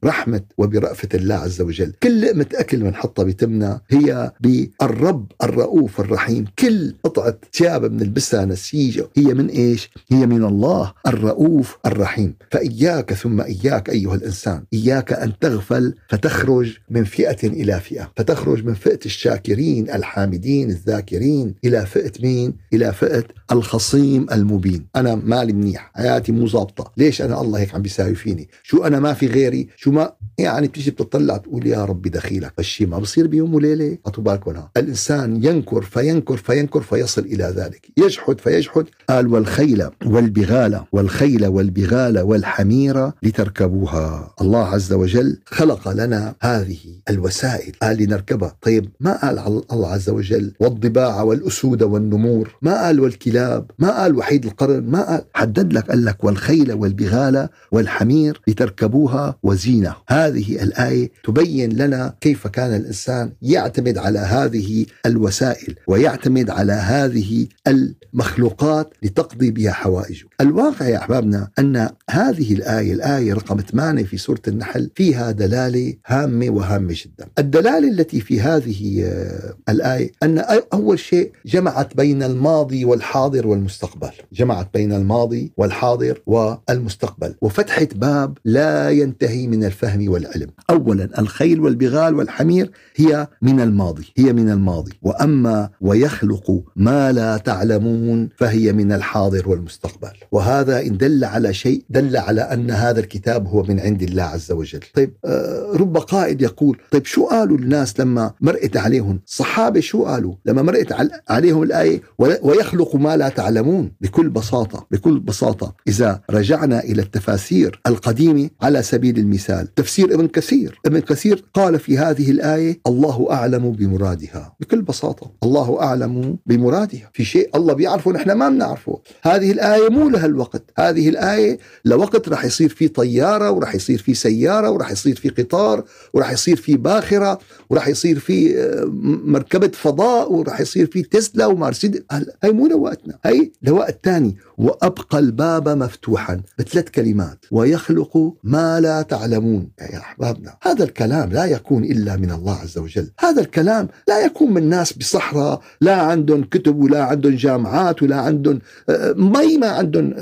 برحمة 0.03 0.41
وبرأفة 0.58 1.10
الله 1.13 1.36
عز 1.36 1.62
وجل. 1.62 1.94
كل 2.03 2.22
لقمة 2.22 2.46
أكل 2.56 2.77
بنحطها 2.77 3.24
بتمنا 3.24 3.82
هي 3.89 4.32
بالرب 4.39 5.32
الرؤوف 5.44 6.00
الرحيم. 6.00 6.46
كل 6.60 6.94
قطعة 7.03 7.38
ثياب 7.53 7.86
بنلبسها 7.86 8.46
نسيجه 8.46 9.08
هي 9.17 9.34
من 9.34 9.48
إيش؟ 9.48 9.89
هي 10.12 10.25
من 10.25 10.44
الله. 10.44 10.76
الله 10.77 10.93
الرؤوف 11.07 11.77
الرحيم. 11.86 12.36
فإياك 12.51 13.13
ثم 13.13 13.41
إياك 13.41 13.89
أيها 13.89 14.15
الإنسان. 14.15 14.63
إياك 14.74 15.13
أن 15.13 15.39
تغفل 15.39 15.96
فتخرج 16.10 16.77
من 16.89 17.03
فئة 17.03 17.48
إلى 17.48 17.79
فئة. 17.79 18.12
فتخرج 18.15 18.65
من 18.65 18.74
فئة 18.74 19.00
الشاكرين 19.05 19.89
الحامدين 19.89 20.69
الذاكرين 20.69 21.55
إلى 21.65 21.86
فئة 21.86 22.12
مين؟ 22.22 22.53
إلى 22.74 22.93
فئة 22.93 23.24
الخصيم 23.51 24.25
المبين. 24.31 24.88
أنا 24.96 25.15
مالي 25.15 25.53
منيح. 25.53 25.91
حياتي 25.96 26.31
مو 26.31 26.48
ظابطة. 26.48 26.91
ليش 26.98 27.22
أنا 27.22 27.41
الله 27.41 27.60
هيك 27.60 27.75
عم 27.75 27.81
بيساوي 27.81 28.15
فيني 28.15 28.50
شو 28.63 28.84
أنا 28.84 29.00
ما 29.00 29.13
في 29.13 29.27
غيري؟ 29.27 29.67
شو 29.75 29.91
ما؟ 29.91 30.13
يعني 30.38 30.67
بتيجي 30.67 30.91
بتطلع 30.91 31.38
تقول 31.38 31.67
يا 31.67 31.86
ربي 31.86 32.10
دخيلك. 32.10 32.53
فالشيء 32.57 32.88
ما 32.88 33.00
بصير 33.00 33.27
بيوم 33.27 33.55
وليلة. 33.55 33.98
أعطوا 34.07 34.24
بالكم 34.24 34.63
الإنسان 34.77 35.43
ينكر 35.46 35.81
فينكر 35.81 36.38
فينكر 36.38 36.81
فيصل 36.81 37.22
إلى 37.22 37.43
ذلك. 37.43 37.88
يجحد 37.98 38.39
فيجحد. 38.39 38.86
قال 39.10 39.27
والخيل 39.27 39.89
والبغال 40.05 40.66
والخيل 40.91 41.47
والبغال 41.47 42.19
والحمير 42.19 43.12
لتركبوها. 43.24 44.33
الله 44.41 44.65
عز 44.65 44.93
وجل 44.93 45.39
خلق 45.45 45.89
لنا 45.91 46.36
هذه 46.41 46.77
الوسائل. 47.09 47.71
قال 47.81 47.97
لنركبها 47.97 48.57
طيب 48.62 48.89
ما 49.00 49.21
قال 49.21 49.63
الله 49.71 49.88
عز 49.88 50.09
وجل؟ 50.09 50.53
والضباع 50.59 51.21
والأسود 51.21 51.83
والنمور. 51.83 52.55
ما 52.62 52.86
قال 52.86 53.00
والكلاب؟ 53.00 53.71
ما 53.79 54.01
قال 54.01 54.17
وحيد 54.17 54.45
القرن؟ 54.45 54.83
ما 54.83 55.01
قال. 55.01 55.21
حدد 55.33 55.74
لك 55.74 55.89
قال 55.89 56.05
لك 56.05 56.24
والخيل 56.24 56.74
والبغال 56.74 57.50
والحمير 57.71 58.41
لتركبوها 58.47 59.38
وزينة. 59.43 59.93
هذه 60.07 60.63
الآية 60.63 61.12
تبين 61.24 61.71
لنا 61.77 62.13
كيف 62.21 62.47
كان 62.47 62.75
الإنسان 62.75 63.31
يعتمد 63.41 63.97
على 63.97 64.19
هذه 64.19 64.86
الوسائل 65.05 65.75
ويعتمد 65.88 66.50
على 66.50 66.74
هذه 66.74 67.47
المخلوقات 67.67 68.93
لتقضي 69.03 69.51
بها 69.51 69.71
حوائجه. 69.71 70.25
الواقع 70.57 70.87
يا 70.87 70.97
أحبابنا 70.97 71.49
أن 71.59 71.89
هذه 72.09 72.53
الآية 72.53 72.93
الآية 72.93 73.33
رقم 73.33 73.59
8 73.59 74.03
في 74.03 74.17
سورة 74.17 74.41
النحل 74.47 74.89
فيها 74.95 75.31
دلالة 75.31 75.93
هامة 76.07 76.49
وهامة 76.49 76.95
جدا. 77.03 77.27
الدلالة 77.39 77.89
التي 77.89 78.21
في 78.21 78.41
هذه 78.41 79.03
آه، 79.05 79.53
الآية 79.69 80.11
أن 80.23 80.37
أول 80.73 80.99
شيء 80.99 81.31
جمعت 81.45 81.97
بين 81.97 82.23
الماضي 82.23 82.85
والحاضر 82.85 83.47
والمستقبل. 83.47 84.11
جمعت 84.33 84.69
بين 84.73 84.93
الماضي 84.93 85.51
والحاضر 85.57 86.21
والمستقبل. 86.25 87.35
وفتحت 87.41 87.93
باب 87.93 88.37
لا 88.45 88.89
ينتهي 88.89 89.47
من 89.47 89.63
الفهم 89.63 90.09
والعلم. 90.11 90.49
أولا 90.69 91.19
الخيل 91.19 91.59
والبغال 91.59 92.15
والحمير 92.15 92.71
هي 92.95 93.27
من 93.41 93.61
الماضي 93.61 94.13
هي 94.17 94.33
من 94.33 94.49
الماضي. 94.49 94.93
وأما 95.01 95.69
ويخلق 95.81 96.63
ما 96.75 97.11
لا 97.11 97.37
تعلمون 97.37 98.29
فهي 98.37 98.73
من 98.73 98.91
الحاضر 98.91 99.49
والمستقبل. 99.49 100.11
وهذا 100.31 100.46
إن 100.47 100.97
دل 100.97 101.23
على 101.23 101.53
شيء 101.53 101.83
دل 101.89 102.17
على 102.17 102.41
أن 102.41 102.71
هذا 102.71 102.99
الكتاب 102.99 103.47
هو 103.47 103.63
من 103.63 103.79
عند 103.79 104.03
الله 104.03 104.23
عز 104.23 104.51
وجل. 104.51 104.79
طيب 104.93 105.13
آه، 105.25 105.71
رب 105.73 105.97
قائد 105.97 106.41
يقول 106.41 106.77
طيب 106.91 107.05
شو 107.05 107.25
قالوا 107.25 107.57
الناس 107.57 107.99
لما 107.99 108.33
مرقت 108.41 108.77
عليهم؟ 108.77 109.19
صحابة 109.25 109.79
شو 109.79 110.05
قالوا؟ 110.05 110.33
لما 110.45 110.61
مرقت 110.61 111.09
عليهم 111.29 111.63
الآية 111.63 112.01
ويخلق 112.19 112.95
ما 112.95 113.17
لا 113.17 113.29
تعلمون. 113.29 113.91
بكل 114.01 114.29
بساطة 114.29 114.87
بكل 114.91 115.19
بساطة 115.19 115.75
إذا 115.87 116.21
رجعنا 116.29 116.79
إلى 116.79 117.01
التفاسير 117.01 117.81
القديمة 117.87 118.49
على 118.61 118.81
سبيل 118.81 119.17
المثال. 119.17 119.73
تفسير 119.75 120.13
ابن 120.13 120.27
كثير. 120.27 120.79
ابن 120.85 120.99
كثير 120.99 121.45
قال 121.53 121.79
في 121.79 121.97
هذه 121.97 122.31
الآية 122.31 122.79
الله 122.87 123.27
أعلم 123.31 123.71
بمرادها. 123.71 124.55
بكل 124.59 124.81
بساطة 124.81 125.31
الله 125.43 125.81
أعلم 125.81 126.37
بمرادها. 126.45 127.09
في 127.13 127.25
شيء 127.25 127.49
الله 127.55 127.73
بيعرفه 127.73 128.11
نحن 128.11 128.31
ما 128.31 128.49
بنعرفه. 128.49 128.99
هذه 129.21 129.51
الآية 129.51 129.89
مو 129.89 130.09
لها 130.09 130.25
الوقت. 130.38 130.63
هذه 130.77 131.10
الآية 131.10 131.60
لوقت 131.86 132.29
رح 132.29 132.46
يصير 132.46 132.70
في 132.70 132.88
طيارة 132.88 133.51
ورح 133.51 133.75
يصير 133.75 133.98
في 133.98 134.13
سيارة 134.13 134.70
ورح 134.70 134.91
يصير 134.91 135.15
في 135.15 135.29
قطار 135.29 135.84
ورح 136.13 136.32
يصير 136.32 136.56
في 136.56 136.77
باخرة 136.77 137.39
ورح 137.70 137.88
يصير 137.88 138.20
في 138.20 138.60
آه، 138.60 138.86
مركبة 139.25 139.72
فضاء 139.74 140.34
ورح 140.34 140.62
يصير 140.62 140.86
في 140.86 141.01
تسلا 141.01 141.46
ومرسيدس 141.46 142.01
هاي 142.44 142.51
مو 142.51 142.67
لوقتنا. 142.67 143.17
هاي 143.25 143.51
لوقت 143.62 144.00
ثاني 144.03 144.38
وأبقى 144.58 145.20
الباب 145.20 145.70
مفتوحا 145.70 146.41
بثلاث 146.60 146.89
كلمات. 146.89 147.46
ويخلق 147.51 148.34
ما 148.44 148.79
لا 148.79 149.01
تعلمون. 149.01 149.69
يا 149.82 149.97
أحبابنا 149.97 150.58
هذا 150.62 150.84
الكلام 150.84 151.32
لا 151.32 151.45
يكون 151.45 151.84
إلا 151.84 152.15
من 152.15 152.32
الله 152.32 152.56
عز 152.56 152.78
وجل. 152.78 153.10
هذا 153.19 153.41
الكلام 153.41 153.88
لا 154.08 154.26
يكون 154.26 154.54
من 154.54 154.69
ناس 154.69 154.93
بصحراء 154.93 155.62
لا 155.82 155.95
عندهم 155.95 156.43
كتب 156.43 156.84
ولا 156.84 157.04
عندهم 157.04 157.36
جامعات 157.36 158.04
ولا 158.04 158.15
عندهم 158.15 158.60
آه، 158.89 159.13
مي 159.17 159.58
ما 159.58 159.67
عندهم 159.67 160.13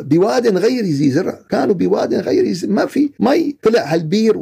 بواد 0.00 0.56
غير 0.56 0.84
ذي 0.84 1.10
زرع. 1.10 1.40
كانوا 1.50 1.74
بواد 1.74 2.14
غير 2.14 2.56
ما 2.64 2.86
في 2.86 3.10
مي 3.20 3.56
طلع 3.62 3.94
هالبير 3.94 4.38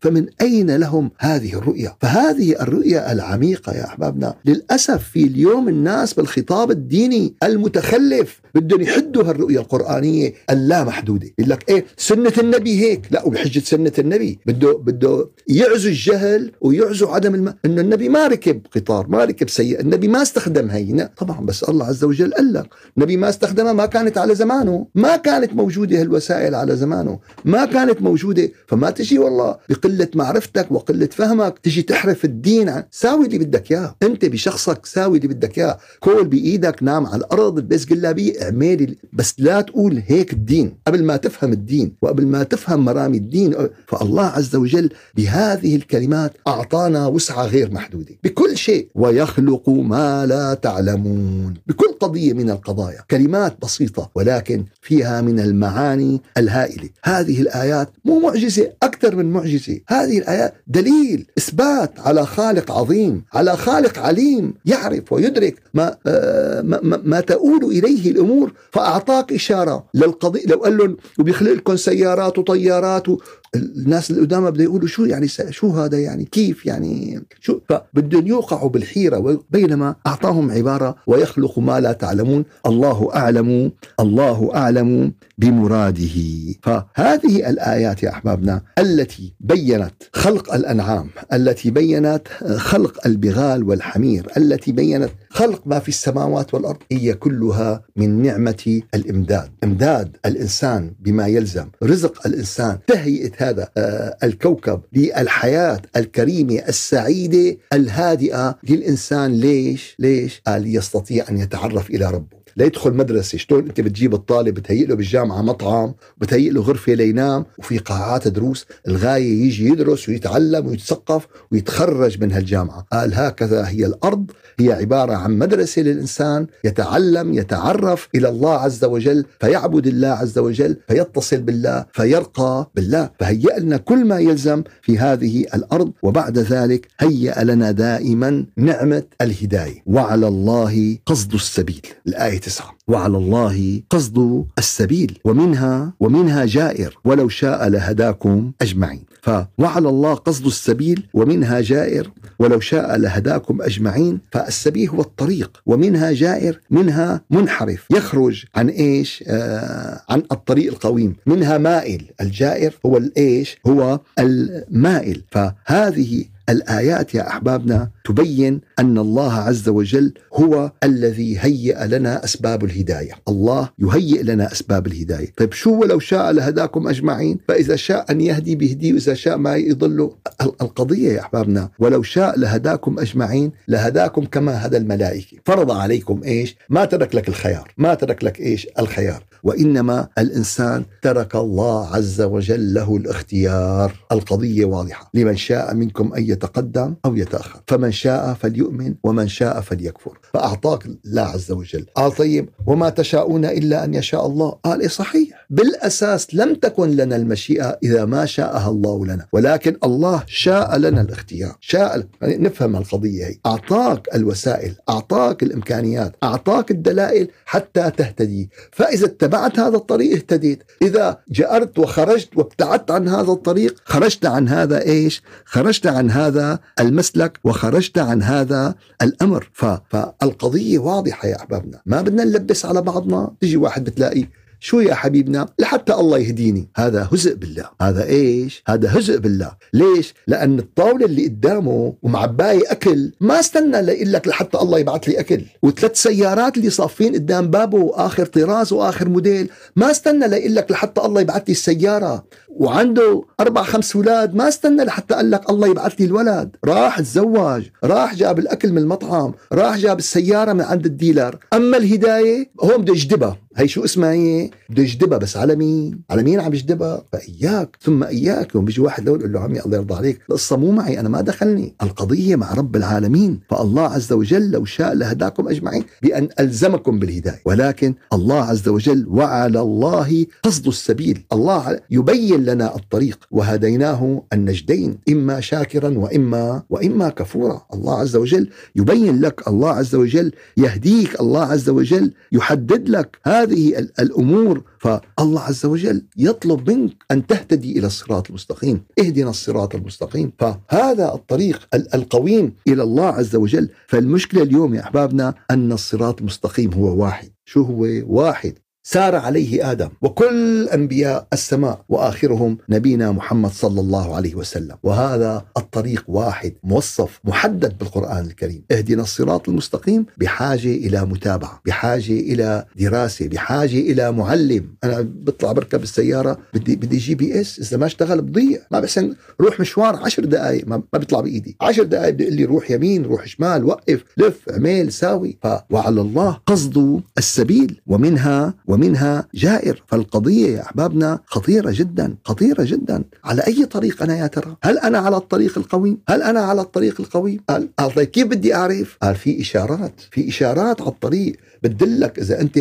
فمن 0.00 0.26
أين 0.40 0.76
لهم 0.76 1.10
هذه 1.18 1.58
الرؤية؟ 1.58 1.96
فهذه 2.00 2.62
الرؤية 2.62 3.12
العميقة 3.12 3.72
يا 3.72 3.84
أحبابنا. 3.84 4.34
للأسف 4.44 5.08
في 5.08 5.22
اليوم 5.24 5.68
الناس 5.68 6.14
بالخطاب 6.14 6.70
الديني 6.70 7.34
المتخلف 7.42 8.40
بدهم 8.54 8.80
يحدوا 8.80 9.22
هالرؤية 9.24 9.58
القرآنية 9.58 10.32
اللامحدودة. 10.50 11.26
يقول 11.38 11.50
لك 11.50 11.70
إيه 11.70 11.84
سنة 11.96 12.32
النبي 12.38 12.80
هيك. 12.80 13.00
لا 13.10 13.26
وبحجة 13.26 13.60
سنة 13.60 13.92
النبي. 13.98 14.38
بده 14.46 14.72
بده 14.72 15.28
يعزو 15.48 15.88
الجهل 15.88 16.52
ويعزو 16.60 17.08
عدم 17.08 17.34
الم... 17.34 17.54
إنه 17.64 17.80
النبي 17.80 18.08
ما 18.08 18.26
ركب 18.26 18.60
قطار 18.76 19.06
ما 19.08 19.24
ركب 19.24 19.48
سيء 19.48 19.80
النبي 19.80 20.08
ما 20.08 20.22
استخدم 20.22 20.70
هي 20.70 21.10
طبعا 21.16 21.40
بس 21.40 21.64
الله 21.64 21.86
عز 21.86 22.04
وجل 22.04 22.34
قال 22.34 22.52
لك 22.52 22.68
النبي 22.96 23.16
ما 23.16 23.28
استخدمها 23.28 23.72
ما 23.72 23.85
كانت 23.86 24.18
على 24.18 24.34
زمانه 24.34 24.86
ما 24.94 25.16
كانت 25.16 25.52
موجودة 25.52 26.00
هالوسائل 26.00 26.54
على 26.54 26.76
زمانه 26.76 27.18
ما 27.44 27.64
كانت 27.64 28.02
موجودة 28.02 28.50
فما 28.66 28.90
تجي 28.90 29.18
والله 29.18 29.56
بقلة 29.68 30.08
معرفتك 30.14 30.72
وقلة 30.72 31.08
فهمك 31.12 31.58
تجي 31.58 31.82
تحرف 31.82 32.24
الدين 32.24 32.68
عن 32.68 32.84
ساوي 32.90 33.26
اللي 33.26 33.38
بدك 33.38 33.72
إياه 33.72 33.96
أنت 34.02 34.24
بشخصك 34.24 34.86
ساوي 34.86 35.18
اللي 35.18 35.28
بدك 35.28 35.58
إياه 35.58 35.78
كول 36.00 36.24
بإيدك 36.28 36.82
نام 36.82 37.06
على 37.06 37.16
الأرض 37.16 37.58
البس 37.58 37.84
قلابية 37.84 38.42
اعمل 38.42 38.96
بس 39.12 39.34
لا 39.38 39.60
تقول 39.60 40.02
هيك 40.06 40.32
الدين. 40.32 40.78
قبل 40.86 41.04
ما 41.04 41.16
تفهم 41.16 41.52
الدين 41.52 41.96
وقبل 42.02 42.26
ما 42.26 42.42
تفهم 42.42 42.84
مرامي 42.84 43.16
الدين 43.16 43.54
فالله 43.88 44.24
عز 44.24 44.56
وجل 44.56 44.90
بهذه 45.16 45.76
الكلمات 45.76 46.32
أعطانا 46.46 47.06
وسعة 47.06 47.46
غير 47.46 47.72
محدودة. 47.72 48.14
بكل 48.24 48.56
شيء. 48.56 48.88
ويخلق 48.94 49.68
ما 49.68 50.26
لا 50.26 50.54
تعلمون. 50.54 51.54
بكل 51.66 51.92
قضية 52.00 52.32
من 52.32 52.50
القضايا. 52.50 53.00
كلمات 53.10 53.56
بسيطة. 53.62 53.75
ولكن 54.14 54.64
فيها 54.82 55.20
من 55.20 55.40
المعاني 55.40 56.20
الهائلة. 56.38 56.88
هذه 57.04 57.40
الآيات 57.40 57.88
مو 58.04 58.20
معجزة 58.20 58.72
أكثر 58.82 59.16
من 59.16 59.32
معجزة. 59.32 59.80
هذه 59.88 60.18
الآيات 60.18 60.54
دليل 60.66 61.26
إثبات 61.38 62.00
على 62.00 62.26
خالق 62.26 62.72
عظيم 62.72 63.24
على 63.32 63.56
خالق 63.56 63.98
عليم 63.98 64.54
يعرف 64.64 65.12
ويدرك 65.12 65.54
ما, 65.74 65.96
آه 66.06 66.62
ما, 66.62 66.80
ما, 66.82 67.00
ما 67.04 67.20
تؤول 67.20 67.64
إليه 67.64 68.10
الأمور 68.10 68.52
فأعطاك 68.72 69.32
إشارة. 69.32 69.86
للقضية 69.94 70.46
لو 70.46 70.56
قال 70.56 70.76
لهم 70.76 70.96
وبيخلق 71.18 71.52
لكم 71.52 71.76
سيارات 71.76 72.38
وطيارات 72.38 73.06
الناس 73.54 74.10
اللي 74.10 74.50
بده 74.50 74.64
يقولوا 74.64 74.88
شو 74.88 75.04
يعني 75.04 75.28
شو 75.28 75.70
هذا 75.70 75.98
يعني؟ 75.98 76.24
كيف 76.24 76.66
يعني؟ 76.66 77.20
شو؟ 77.40 77.60
فبدهم 77.68 78.26
يوقعوا 78.26 78.68
بالحيرة 78.68 79.40
بينما 79.50 79.94
أعطاهم 80.06 80.50
عبارة 80.50 80.96
ويخلق 81.06 81.58
ما 81.58 81.80
لا 81.80 81.92
تعلمون. 81.92 82.44
الله 82.66 83.10
أعلم 83.14 83.72
الله 84.00 84.50
أعلم 84.54 85.12
بمراده. 85.38 86.16
فهذه 86.62 87.50
الآيات 87.50 88.02
يا 88.02 88.10
أحبابنا 88.10 88.62
التي 88.78 89.32
بينت 89.40 89.94
خلق 90.12 90.54
الأنعام 90.54 91.08
التي 91.32 91.70
بينت 91.70 92.28
خلق 92.56 93.06
البغال 93.06 93.64
والحمير 93.64 94.26
التي 94.36 94.72
بينت 94.72 95.10
خلق 95.36 95.62
ما 95.66 95.78
في 95.78 95.88
السماوات 95.88 96.54
والأرض 96.54 96.76
هي 96.92 97.14
كلها 97.14 97.82
من 97.96 98.22
نعمة 98.22 98.80
الإمداد. 98.94 99.50
إمداد 99.64 100.16
الإنسان 100.26 100.92
بما 101.00 101.26
يلزم. 101.26 101.68
رزق 101.82 102.26
الإنسان. 102.26 102.78
تهيئة 102.86 103.30
هذا 103.36 103.68
آه، 103.76 104.16
الكوكب 104.24 104.80
للحياة 104.92 105.82
الكريمة 105.96 106.54
السعيدة 106.68 107.56
الهادئة 107.72 108.58
للإنسان. 108.68 109.32
ليش؟ 109.32 109.96
ليش؟ 109.98 110.42
قال 110.46 110.76
يستطيع 110.76 111.24
أن 111.30 111.38
يتعرف 111.38 111.90
إلى 111.90 112.10
ربه. 112.10 112.36
ليدخل 112.56 112.92
مدرسة. 112.94 113.38
شلون 113.38 113.66
أنت 113.66 113.80
بتجيب 113.80 114.14
الطالب 114.14 114.54
بتهيئ 114.54 114.86
له 114.86 114.94
بالجامعة 114.94 115.42
مطعم 115.42 115.94
بتهيئ 116.18 116.50
له 116.50 116.60
غرفة 116.60 116.94
لينام 116.94 117.44
وفي 117.58 117.78
قاعات 117.78 118.28
دروس 118.28 118.66
الغاية 118.88 119.44
يجي 119.44 119.68
يدرس 119.68 120.08
ويتعلم 120.08 120.66
ويتثقف 120.66 121.26
ويتخرج 121.52 122.20
من 122.22 122.32
هالجامعة. 122.32 122.86
قال 122.92 123.14
هكذا 123.14 123.68
هي 123.68 123.86
الأرض 123.86 124.30
هي 124.60 124.72
عبارة 124.72 125.14
عن 125.14 125.38
مدرسة 125.38 125.82
للإنسان 125.82 126.46
يتعلم 126.64 127.34
يتعرف 127.34 128.08
إلى 128.14 128.28
الله 128.28 128.54
عز 128.54 128.84
وجل 128.84 129.24
فيعبد 129.40 129.86
الله 129.86 130.08
عز 130.08 130.38
وجل 130.38 130.76
فيتصل 130.88 131.36
بالله 131.36 131.86
فيرقى 131.92 132.70
بالله. 132.74 133.10
فهيأ 133.20 133.58
لنا 133.58 133.76
كل 133.76 134.04
ما 134.04 134.18
يلزم 134.18 134.62
في 134.82 134.98
هذه 134.98 135.40
الأرض 135.54 135.92
وبعد 136.02 136.38
ذلك 136.38 136.88
هيأ 137.00 137.44
لنا 137.44 137.70
دائما 137.70 138.44
نعمة 138.56 139.02
الهداية. 139.20 139.82
وعلى 139.86 140.28
الله 140.28 140.98
قصد 141.06 141.34
السبيل. 141.34 141.86
الآية 142.06 142.38
تسعة. 142.38 142.76
وعلى 142.88 143.16
الله 143.16 143.82
قصد 143.90 144.44
السبيل. 144.58 145.18
ومنها 145.24 145.92
ومنها 146.00 146.44
جائر. 146.44 146.98
ولو 147.04 147.28
شاء 147.28 147.68
لهداكم 147.68 148.52
أجمعين. 148.62 149.04
فوعلى 149.26 149.88
الله 149.88 150.14
قصد 150.14 150.46
السبيل 150.46 151.06
ومنها 151.14 151.60
جائر 151.60 152.10
ولو 152.38 152.60
شاء 152.60 152.96
لهداكم 152.96 153.62
أجمعين 153.62 154.20
فالسبيل 154.32 154.88
هو 154.88 155.00
الطريق 155.00 155.62
ومنها 155.66 156.12
جائر 156.12 156.60
منها 156.70 157.20
منحرف 157.30 157.86
يخرج 157.90 158.44
عن 158.54 158.68
إيش؟ 158.68 159.24
آه 159.26 160.00
عن 160.08 160.22
الطريق 160.32 160.72
القويم 160.72 161.16
منها 161.26 161.58
مائل 161.58 162.04
الجائر 162.20 162.74
هو 162.86 162.96
الايش؟ 162.96 163.58
هو 163.66 164.00
المائل 164.18 165.22
فهذه 165.30 166.24
الآيات 166.48 167.14
يا 167.14 167.28
أحبابنا 167.28 167.90
تبين 168.04 168.60
أن 168.78 168.98
الله 168.98 169.32
عز 169.32 169.68
وجل 169.68 170.12
هو 170.32 170.72
الذي 170.84 171.38
هيئ 171.38 171.86
لنا 171.86 172.24
أسباب 172.24 172.64
الهداية، 172.64 173.12
الله 173.28 173.70
يهيئ 173.78 174.22
لنا 174.22 174.52
أسباب 174.52 174.86
الهداية، 174.86 175.32
طيب 175.36 175.52
شو 175.52 175.80
ولو 175.80 175.98
شاء 175.98 176.32
لهداكم 176.32 176.88
أجمعين؟ 176.88 177.38
فإذا 177.48 177.76
شاء 177.76 178.10
أن 178.10 178.20
يهدي 178.20 178.56
بهدي 178.56 178.92
وإذا 178.92 179.14
شاء 179.14 179.36
ما 179.36 179.56
يضل 179.56 180.10
القضية 180.42 181.12
يا 181.12 181.20
أحبابنا، 181.20 181.68
ولو 181.78 182.02
شاء 182.02 182.38
لهداكم 182.38 182.98
أجمعين 182.98 183.52
لهداكم 183.68 184.24
كما 184.24 184.66
هدى 184.66 184.76
الملائكة، 184.76 185.36
فرض 185.44 185.70
عليكم 185.70 186.20
إيش؟ 186.24 186.56
ما 186.68 186.84
ترك 186.84 187.14
لك 187.14 187.28
الخيار، 187.28 187.72
ما 187.78 187.94
ترك 187.94 188.24
لك 188.24 188.40
إيش؟ 188.40 188.66
الخيار، 188.78 189.24
وإنما 189.42 190.08
الإنسان 190.18 190.84
ترك 191.02 191.36
الله 191.36 191.94
عز 191.94 192.22
وجل 192.22 192.74
له 192.74 192.96
الاختيار، 192.96 193.94
القضية 194.12 194.64
واضحة، 194.64 195.10
لمن 195.14 195.36
شاء 195.36 195.74
منكم 195.74 196.14
أن 196.14 196.22
يتقدم 196.22 196.94
أو 197.04 197.16
يتأخر، 197.16 197.60
فمن 197.66 197.92
شاء 197.92 198.34
فليؤمن. 198.34 198.65
ومن 199.04 199.28
شاء 199.28 199.60
فليكفر. 199.60 200.18
فأعطاك 200.34 200.86
الله 200.86 201.22
عز 201.22 201.52
وجل. 201.52 201.86
قال 201.94 202.12
طيب 202.12 202.48
وما 202.66 202.88
تشاءون 202.90 203.44
إلا 203.44 203.84
أن 203.84 203.94
يشاء 203.94 204.26
الله. 204.26 204.50
قال 204.50 204.80
إيه 204.80 204.88
صحيح. 204.88 205.46
بالأساس 205.50 206.34
لم 206.34 206.54
تكن 206.54 206.90
لنا 206.90 207.16
المشيئة 207.16 207.78
إذا 207.82 208.04
ما 208.04 208.26
شاءها 208.26 208.70
الله 208.70 209.06
لنا. 209.06 209.26
ولكن 209.32 209.76
الله 209.84 210.22
شاء 210.26 210.78
لنا 210.78 211.00
الاختيار. 211.00 211.56
شاء 211.60 212.06
يعني 212.22 212.36
نفهم 212.36 212.76
القضية 212.76 213.26
هي. 213.26 213.36
أعطاك 213.46 214.08
الوسائل 214.14 214.74
أعطاك 214.88 215.42
الإمكانيات 215.42 216.16
أعطاك 216.22 216.70
الدلائل 216.70 217.28
حتى 217.44 217.90
تهتدي. 217.90 218.50
فإذا 218.72 219.06
اتبعت 219.06 219.58
هذا 219.58 219.76
الطريق 219.76 220.12
اهتديت. 220.12 220.62
إذا 220.82 221.18
جأرت 221.28 221.78
وخرجت 221.78 222.36
وابتعدت 222.36 222.90
عن 222.90 223.08
هذا 223.08 223.32
الطريق 223.32 223.76
خرجت 223.84 224.26
عن 224.26 224.48
هذا 224.48 224.82
إيش؟ 224.82 225.22
خرجت 225.44 225.86
عن 225.86 226.10
هذا 226.10 226.58
المسلك 226.80 227.38
وخرجت 227.44 227.66
خرجت 227.76 227.98
عن 227.98 228.22
هذا 228.22 228.55
الأمر. 229.02 229.50
فالقضية 229.90 230.78
واضحة 230.78 231.28
يا 231.28 231.36
أحبابنا. 231.36 231.80
ما 231.86 232.02
بدنا 232.02 232.24
نلبس 232.24 232.66
على 232.66 232.82
بعضنا. 232.82 233.34
تجي 233.40 233.56
واحد 233.56 233.84
بتلاقي 233.84 234.26
شو 234.60 234.80
يا 234.80 234.94
حبيبنا 234.94 235.46
لحتى 235.58 235.94
الله 235.94 236.18
يهديني. 236.18 236.68
هذا 236.76 237.08
هزء 237.12 237.34
بالله. 237.34 237.70
هذا 237.80 238.04
إيش؟ 238.04 238.62
هذا 238.68 238.98
هزء 238.98 239.18
بالله. 239.18 239.52
ليش؟ 239.72 240.14
لأن 240.26 240.58
الطاولة 240.58 241.06
اللي 241.06 241.24
قدامه 241.24 241.94
ومعباي 242.02 242.60
أكل 242.60 243.12
ما 243.20 243.40
استنى 243.40 243.82
ليقول 243.82 244.12
لك 244.12 244.28
لحتى 244.28 244.58
الله 244.58 244.78
يبعث 244.78 245.08
لي 245.08 245.20
أكل. 245.20 245.42
وثلاث 245.62 246.02
سيارات 246.02 246.56
اللي 246.56 246.70
صافين 246.70 247.14
قدام 247.14 247.50
بابه 247.50 247.92
اخر 247.94 248.26
طراز 248.26 248.72
وآخر 248.72 249.08
موديل 249.08 249.50
ما 249.76 249.90
استنى 249.90 250.28
ليقول 250.28 250.54
لك 250.54 250.70
لحتى 250.70 251.00
الله 251.00 251.20
يبعث 251.20 251.42
لي 251.42 251.52
السيارة. 251.52 252.24
وعنده 252.48 253.24
أربع 253.40 253.62
خمس 253.62 253.96
أولاد 253.96 254.34
ما 254.34 254.48
استنى 254.48 254.84
لحتى 254.84 255.14
قال 255.14 255.30
لك 255.30 255.50
الله 255.50 255.68
يبعث 255.68 255.92
لي 255.92 256.06
الولد. 256.06 256.56
راح 256.64 257.00
تزوج 257.00 257.62
راح 257.84 258.14
جاب 258.14 258.38
الأكل 258.38 258.72
من 258.72 258.78
المطعم 258.78 259.34
راح 259.52 259.76
جاب 259.76 259.98
السيارة 259.98 260.52
من 260.52 260.60
عند 260.60 260.86
الديلر. 260.86 261.38
أما 261.52 261.76
الهداية 261.76 262.50
هون 262.62 262.76
بده 262.76 262.92
يجدبها 262.92 263.38
هي 263.56 263.68
شو 263.68 263.84
اسمها 263.84 264.12
هي؟ 264.12 264.50
بده 264.70 264.82
يجدبها 264.82 265.18
بس 265.18 265.36
على 265.36 265.56
مين 265.56 266.00
على 266.10 266.22
مين 266.22 266.40
عم 266.40 266.54
يجدبها. 266.54 267.04
فإياك 267.12 267.76
ثم 267.82 268.04
إياك. 268.04 268.54
يوم 268.54 268.64
بيجي 268.64 268.80
واحد 268.80 269.08
لو 269.08 269.16
يقول 269.16 269.32
له 269.32 269.40
عمي 269.40 269.60
الله 269.60 269.76
يرضى 269.76 269.94
عليك 269.94 270.20
القصة 270.28 270.56
مو 270.56 270.70
معي 270.70 271.00
أنا 271.00 271.08
ما 271.08 271.20
دخلني. 271.20 271.74
القضية 271.82 272.36
مع 272.36 272.54
رب 272.54 272.76
العالمين. 272.76 273.40
فالله 273.50 273.82
عز 273.82 274.12
وجل 274.12 274.50
لو 274.50 274.64
شاء 274.64 274.94
لهداكم 274.94 275.48
أجمعين 275.48 275.84
بأن 276.02 276.28
ألزمكم 276.40 276.98
بالهداية. 276.98 277.40
ولكن 277.44 277.94
الله 278.12 278.40
عز 278.40 278.68
وجل 278.68 279.06
وعلى 279.08 279.60
الله 279.60 280.26
قصد 280.42 280.66
السبيل. 280.66 281.24
الله 281.32 281.80
يبين 281.90 282.44
لنا 282.44 282.76
الطريق. 282.76 283.18
وهديناه 283.30 284.22
النجدين 284.32 284.98
إما 285.08 285.40
شاكرا 285.40 285.98
وإما 285.98 286.62
وإما 286.70 287.08
كفورا. 287.08 287.66
الله 287.74 287.98
عز 287.98 288.16
وجل 288.16 288.48
يبين 288.76 289.20
لك. 289.20 289.48
الله 289.48 289.70
عز 289.70 289.94
وجل 289.94 290.32
يهديك. 290.56 291.20
الله 291.20 291.42
عز 291.42 291.68
وجل 291.68 292.12
يحدد 292.32 292.88
لك. 292.88 293.18
هذه 293.46 293.78
الأمور 293.78 294.62
فالله 294.78 295.40
عز 295.40 295.66
وجل 295.66 296.06
يطلب 296.16 296.70
منك 296.70 297.04
أن 297.10 297.26
تهتدي 297.26 297.78
إلى 297.78 297.86
الصراط 297.86 298.28
المستقيم 298.28 298.84
اهدنا 298.98 299.30
الصراط 299.30 299.74
المستقيم. 299.74 300.32
فهذا 300.38 301.14
الطريق 301.14 301.68
القويم 301.74 302.52
إلى 302.68 302.82
الله 302.82 303.06
عز 303.06 303.36
وجل. 303.36 303.68
فالمشكلة 303.86 304.42
اليوم 304.42 304.74
يا 304.74 304.80
أحبابنا 304.80 305.34
أن 305.50 305.72
الصراط 305.72 306.20
المستقيم 306.20 306.74
هو 306.74 307.02
واحد. 307.02 307.28
شو 307.44 307.62
هو 307.62 307.86
واحد؟ 308.06 308.58
سار 308.88 309.14
عليه 309.14 309.70
آدم 309.72 309.88
وكل 310.02 310.68
أنبياء 310.68 311.26
السماء 311.32 311.84
وآخرهم 311.88 312.58
نبينا 312.68 313.12
محمد 313.12 313.50
صلى 313.50 313.80
الله 313.80 314.16
عليه 314.16 314.34
وسلم. 314.34 314.76
وهذا 314.82 315.44
الطريق 315.56 316.04
واحد 316.08 316.52
موصف 316.64 317.20
محدد 317.24 317.78
بالقرآن 317.78 318.26
الكريم. 318.26 318.64
اهدنا 318.70 319.02
الصراط 319.02 319.48
المستقيم 319.48 320.06
بحاجة 320.18 320.68
إلى 320.68 321.04
متابعة 321.04 321.60
بحاجة 321.66 322.12
إلى 322.12 322.64
دراسة 322.76 323.28
بحاجة 323.28 323.78
إلى 323.78 324.12
معلم. 324.12 324.74
أنا 324.84 325.00
بطلع 325.00 325.52
بركب 325.52 325.82
السيارة 325.82 326.38
بدي 326.54 326.76
بدي 326.76 326.96
GPS. 326.96 327.58
إذا 327.58 327.76
ما 327.76 327.86
اشتغل 327.86 328.22
بضيع. 328.22 328.58
ما 328.70 328.80
بحسن 328.80 329.14
روح 329.40 329.60
مشوار 329.60 329.96
عشر 329.96 330.24
دقائق 330.24 330.68
ما, 330.68 330.82
ما 330.92 330.98
بيطلع 330.98 331.20
بإيدي. 331.20 331.56
عشر 331.60 331.82
دقائق 331.82 332.10
بدي 332.14 332.30
لي 332.30 332.44
روح 332.44 332.70
يمين 332.70 333.04
روح 333.04 333.26
شمال 333.26 333.64
وقف 333.64 334.04
لف 334.16 334.48
اعمل 334.50 334.92
ساوي. 334.92 335.38
ف 335.42 335.46
وعلى 335.70 336.00
الله 336.00 336.38
قصد 336.46 337.00
السبيل 337.18 337.80
ومنها 337.86 338.54
ومنها 338.80 339.28
جائر. 339.34 339.82
فالقضية 339.86 340.56
يا 340.56 340.62
أحبابنا 340.62 341.20
خطيرة 341.26 341.70
جدا 341.74 342.14
خطيرة 342.24 342.64
جدا. 342.64 343.04
على 343.24 343.42
أي 343.46 343.64
طريق 343.66 344.02
أنا 344.02 344.16
يا 344.18 344.26
ترى؟ 344.26 344.56
هل 344.62 344.78
أنا 344.78 344.98
على 344.98 345.16
الطريق 345.16 345.58
القويم 345.58 345.98
هل 346.08 346.22
أنا 346.22 346.40
على 346.40 346.60
الطريق 346.60 347.00
القويم 347.00 347.40
قال, 347.48 347.68
قال 347.78 347.94
طيب 347.94 348.08
كيف 348.08 348.26
بدي 348.26 348.54
أعرف؟ 348.54 348.96
قال 349.02 349.14
في 349.14 349.40
إشارات 349.40 350.00
في 350.10 350.28
إشارات 350.28 350.80
على 350.80 350.90
الطريق 350.90 351.36
بتدلك 351.62 352.18
إذا 352.18 352.40
أنت 352.40 352.58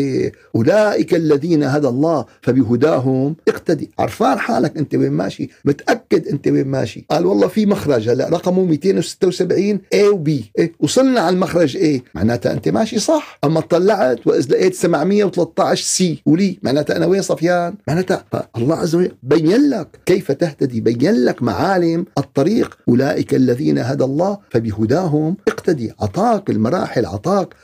أولئك 0.56 1.13
الذين 1.13 1.63
هدى 1.63 1.88
الله 1.88 2.25
فبهداهم 2.41 3.36
اقتدي. 3.47 3.91
عرفان 3.99 4.39
حالك 4.39 4.78
أنت 4.78 4.95
وين 4.95 5.12
ماشي؟ 5.12 5.49
متأكد 5.65 6.28
أنت 6.28 6.47
وين 6.47 6.67
ماشي؟ 6.67 7.06
قال 7.12 7.25
والله 7.25 7.47
في 7.47 7.65
مخرج 7.65 8.10
هلا 8.10 8.30
رقمه 8.30 8.65
276 8.65 9.80
A 9.95 9.97
و 9.97 10.23
B. 10.23 10.30
إيه؟ 10.60 10.73
وصلنا 10.80 11.21
على 11.21 11.34
المخرج 11.34 11.78
A. 11.78 12.01
معناتها 12.15 12.54
أنت 12.54 12.69
ماشي 12.69 12.99
صح. 12.99 13.39
أما 13.43 13.60
طلعت 13.60 14.28
وإذا 14.28 14.56
لقيت 14.56 14.73
713 14.75 15.84
سي 16.06 16.22
ولي. 16.26 16.60
معناتها 16.63 16.98
أنا 16.98 17.06
وين 17.06 17.22
صفيان؟ 17.22 17.76
معناتها 17.88 18.26
الله 18.58 18.76
عز 18.76 18.96
وجل 18.96 19.12
بين 19.24 19.70
لك 19.70 20.00
كيف 20.06 20.32
تهتدي 20.32 20.82
بين 20.82 21.26
لك 21.26 21.44
معالم 21.44 22.06
الطريق. 22.18 22.78
أولئك 22.89 23.34
الذين 23.34 23.78
هدى 23.78 24.04
الله 24.04 24.38
فبهداهم 24.50 25.38
اقتدي. 25.48 25.94
عطاك 26.00 26.50
المراحل 26.50 27.06
عطاك 27.06 27.56